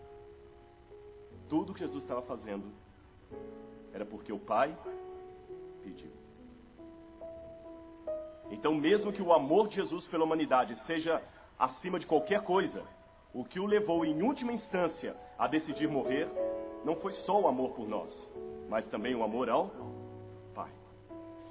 [1.49, 2.65] Tudo que Jesus estava fazendo
[3.93, 4.75] era porque o Pai
[5.83, 6.11] pediu.
[8.51, 11.21] Então, mesmo que o amor de Jesus pela humanidade seja
[11.57, 12.83] acima de qualquer coisa,
[13.33, 16.29] o que o levou em última instância a decidir morrer
[16.85, 18.11] não foi só o amor por nós,
[18.69, 19.71] mas também o amor ao
[20.53, 20.71] Pai.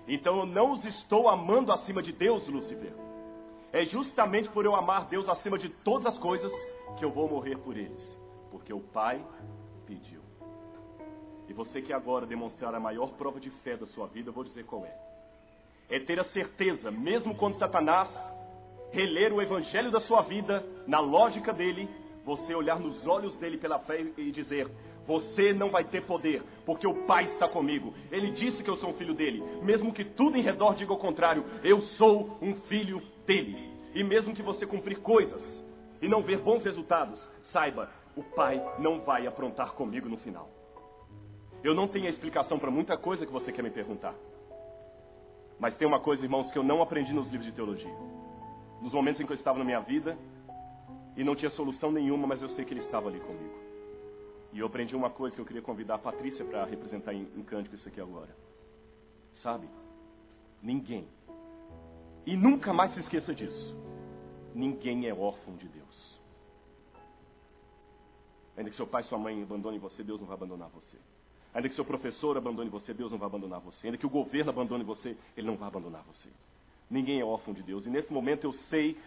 [0.07, 2.95] Então eu não os estou amando acima de Deus, Lúcifer.
[3.73, 6.53] É justamente por eu amar Deus acima de todas as coisas
[6.99, 8.01] que eu vou morrer por eles,
[8.51, 9.25] porque o Pai
[9.93, 10.21] pediu.
[11.49, 14.45] E você que agora demonstrar a maior prova de fé da sua vida, eu vou
[14.45, 14.95] dizer qual é.
[15.91, 18.09] É ter a certeza, mesmo quando Satanás
[18.91, 21.89] reler o evangelho da sua vida, na lógica dele,
[22.25, 24.67] você olhar nos olhos dele pela fé e dizer:
[25.07, 27.93] Você não vai ter poder, porque o Pai está comigo.
[28.11, 29.43] Ele disse que eu sou um filho dele.
[29.63, 33.71] Mesmo que tudo em redor diga o contrário, eu sou um filho dele.
[33.95, 35.43] E mesmo que você cumprir coisas
[36.01, 37.21] e não ver bons resultados,
[37.53, 40.49] saiba, o Pai não vai aprontar comigo no final.
[41.63, 44.15] Eu não tenho a explicação para muita coisa que você quer me perguntar.
[45.59, 47.95] Mas tem uma coisa, irmãos, que eu não aprendi nos livros de teologia.
[48.81, 50.19] Nos momentos em que eu estava na minha vida
[51.17, 53.55] e não tinha solução nenhuma, mas eu sei que ele estava ali comigo.
[54.53, 57.43] E eu aprendi uma coisa que eu queria convidar a Patrícia para representar em, em
[57.43, 58.35] cântico isso aqui agora.
[59.43, 59.69] Sabe?
[60.61, 61.07] Ninguém.
[62.27, 63.77] E nunca mais se esqueça disso.
[64.55, 65.82] Ninguém é órfão de Deus.
[68.57, 70.97] Ainda que seu pai e sua mãe abandonem você, Deus não vai abandonar você.
[71.55, 73.87] Ainda que seu professor abandone você, Deus não vai abandonar você.
[73.87, 76.29] Ainda que o governo abandone você, ele não vai abandonar você.
[76.91, 77.87] Ninguém é órfão de Deus.
[77.87, 78.99] E nesse momento eu sei,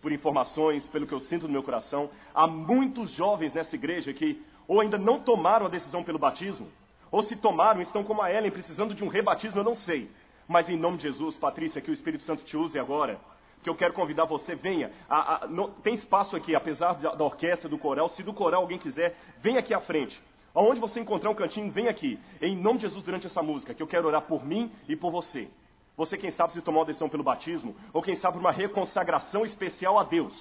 [0.00, 4.40] por informações, pelo que eu sinto no meu coração, há muitos jovens nessa igreja que
[4.66, 6.68] ou ainda não tomaram a decisão pelo batismo,
[7.10, 10.10] ou se tomaram, estão como a Ellen, precisando de um rebatismo, eu não sei.
[10.48, 13.20] Mas em nome de Jesus, Patrícia, que o Espírito Santo te use agora,
[13.64, 14.92] que eu quero convidar você, venha.
[15.08, 15.48] A, a,
[15.82, 18.10] tem espaço aqui, apesar da, da orquestra, do coral.
[18.10, 20.20] Se do coral alguém quiser, vem aqui à frente.
[20.54, 22.18] Aonde você encontrar um cantinho, vem aqui.
[22.42, 25.10] Em nome de Jesus, durante essa música, que eu quero orar por mim e por
[25.10, 25.48] você.
[25.96, 29.46] Você, quem sabe, se tomou uma decisão pelo batismo, ou quem sabe, por uma reconsagração
[29.46, 30.34] especial a Deus.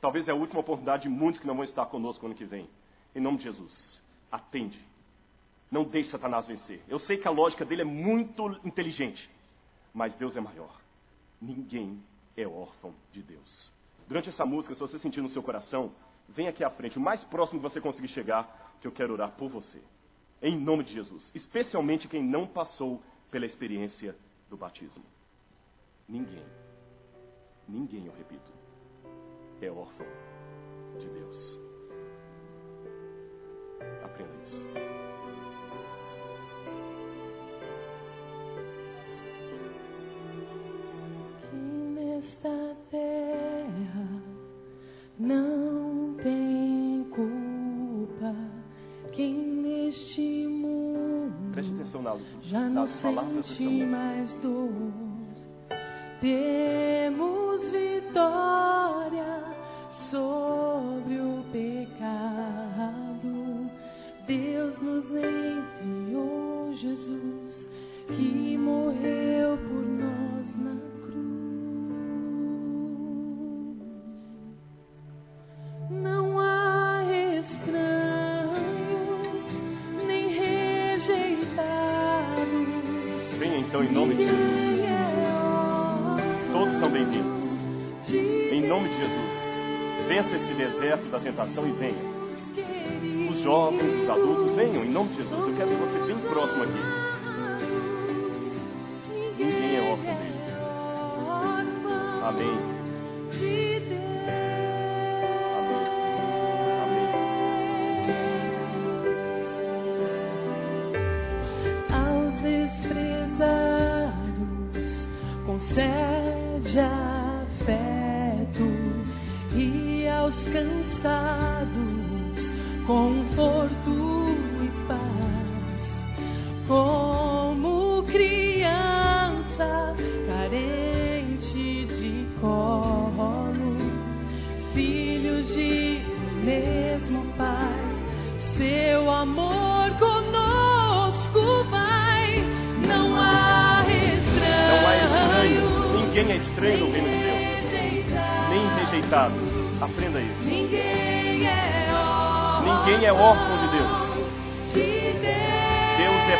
[0.00, 2.68] Talvez é a última oportunidade de muitos que não vão estar conosco ano que vem.
[3.16, 4.78] Em nome de Jesus, atende.
[5.72, 6.82] Não deixe Satanás vencer.
[6.88, 9.28] Eu sei que a lógica dele é muito inteligente,
[9.92, 10.70] mas Deus é maior.
[11.42, 12.00] Ninguém
[12.40, 13.72] é órfão de Deus.
[14.06, 15.92] Durante essa música, se você sentir no seu coração,
[16.28, 19.32] vem aqui à frente, o mais próximo que você conseguir chegar, que eu quero orar
[19.32, 19.82] por você.
[20.40, 21.22] Em nome de Jesus.
[21.34, 24.16] Especialmente quem não passou pela experiência
[24.48, 25.04] do batismo.
[26.08, 26.46] Ninguém.
[27.68, 28.50] Ninguém, eu repito.
[29.60, 30.06] é órfão
[30.98, 31.60] de Deus.
[34.02, 34.87] Aprenda isso.
[53.02, 53.84] Palavras desse sente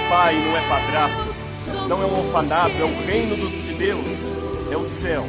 [0.08, 1.34] pai, não é padrasto.
[1.88, 4.04] Não é um orfanato, é o reino de Deus.
[4.70, 5.24] É o céu.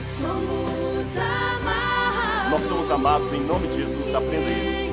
[2.49, 4.15] Nós somos amados em nome de Jesus.
[4.15, 4.89] Aprenda isso.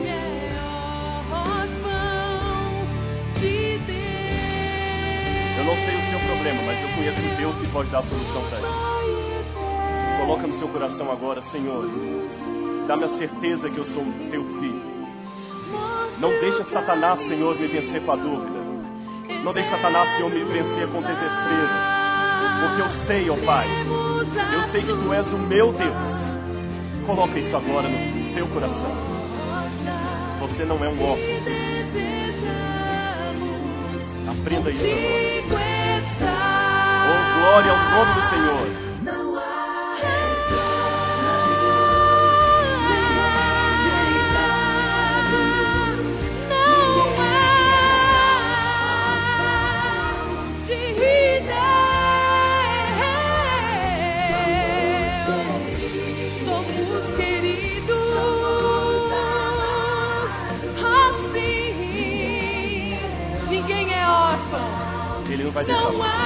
[5.59, 8.03] Eu não sei o seu problema, mas eu conheço um Deus que pode dar a
[8.03, 10.18] solução para ele.
[10.18, 11.89] Coloca no seu coração agora, Senhor.
[12.87, 14.97] Dá-me a certeza que eu sou teu filho.
[16.20, 18.56] Não deixa Satanás, Senhor, me vencer com a dúvida.
[19.47, 21.70] Não deixe Satanás, Senhor, me vencer com desespero.
[22.61, 23.68] Porque eu sei, ó Pai,
[24.53, 25.94] eu sei que Tu és o meu Deus.
[27.07, 28.90] Coloca isso agora no seu coração.
[30.40, 31.24] Você não é um órfão.
[34.32, 35.76] Aprenda isso agora.
[37.07, 38.66] Oh, glória ao nome do Senhor.
[65.57, 66.17] Órfão.
[66.17, 66.26] Ele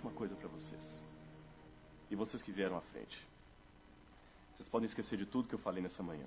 [0.00, 0.80] última coisa para vocês.
[2.10, 3.26] E vocês que vieram à frente.
[4.56, 6.26] Vocês podem esquecer de tudo que eu falei nessa manhã.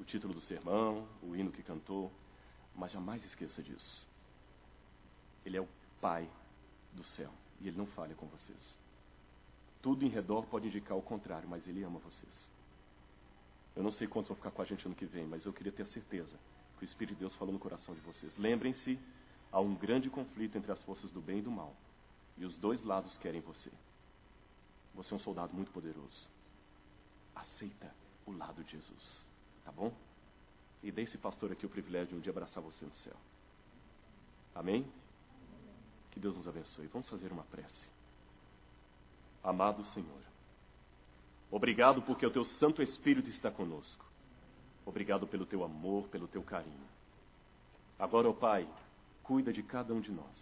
[0.00, 2.10] O título do sermão, o hino que cantou,
[2.74, 4.06] mas jamais esqueça disso.
[5.44, 5.68] Ele é o
[6.00, 6.28] Pai
[6.94, 8.58] do céu e Ele não falha com vocês.
[9.82, 12.32] Tudo em redor pode indicar o contrário, mas Ele ama vocês.
[13.76, 15.72] Eu não sei quantos vão ficar com a gente ano que vem, mas eu queria
[15.72, 16.36] ter certeza
[16.78, 18.32] que o Espírito de Deus falou no coração de vocês.
[18.38, 18.98] Lembrem-se,
[19.52, 21.76] há um grande conflito entre as forças do bem e do mal,
[22.42, 23.70] e os dois lados querem você.
[24.96, 26.28] Você é um soldado muito poderoso.
[27.36, 27.94] Aceita
[28.26, 29.26] o lado de Jesus,
[29.64, 29.92] tá bom?
[30.82, 33.16] E dê esse pastor aqui o privilégio de abraçar você no céu.
[34.56, 34.84] Amém?
[36.10, 36.88] Que Deus nos abençoe.
[36.88, 37.88] Vamos fazer uma prece.
[39.44, 40.22] Amado Senhor,
[41.48, 44.04] obrigado porque o teu Santo Espírito está conosco.
[44.84, 46.88] Obrigado pelo teu amor, pelo teu carinho.
[48.00, 48.68] Agora, ó Pai,
[49.22, 50.41] cuida de cada um de nós.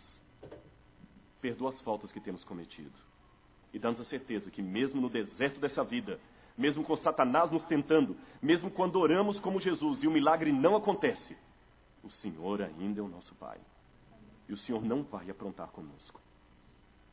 [1.41, 2.93] Perdoa as faltas que temos cometido.
[3.73, 6.21] E dá-nos a certeza que, mesmo no deserto dessa vida,
[6.57, 11.37] mesmo com Satanás nos tentando, mesmo quando oramos como Jesus e o milagre não acontece,
[12.03, 13.59] o Senhor ainda é o nosso Pai.
[14.49, 16.21] E o Senhor não vai aprontar conosco.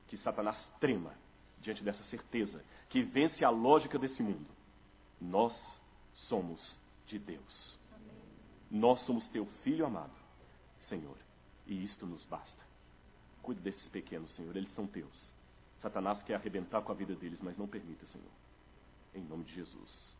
[0.07, 1.13] Que Satanás trema
[1.61, 4.47] diante dessa certeza que vence a lógica desse mundo.
[5.19, 5.53] Nós
[6.27, 6.59] somos
[7.05, 7.79] de Deus.
[8.69, 10.11] Nós somos teu filho amado,
[10.89, 11.17] Senhor,
[11.65, 12.56] e isto nos basta.
[13.47, 15.17] Cuide desses pequenos, Senhor, eles são teus.
[15.81, 18.27] Satanás quer arrebentar com a vida deles, mas não permita, Senhor.
[19.15, 20.16] Em nome de Jesus.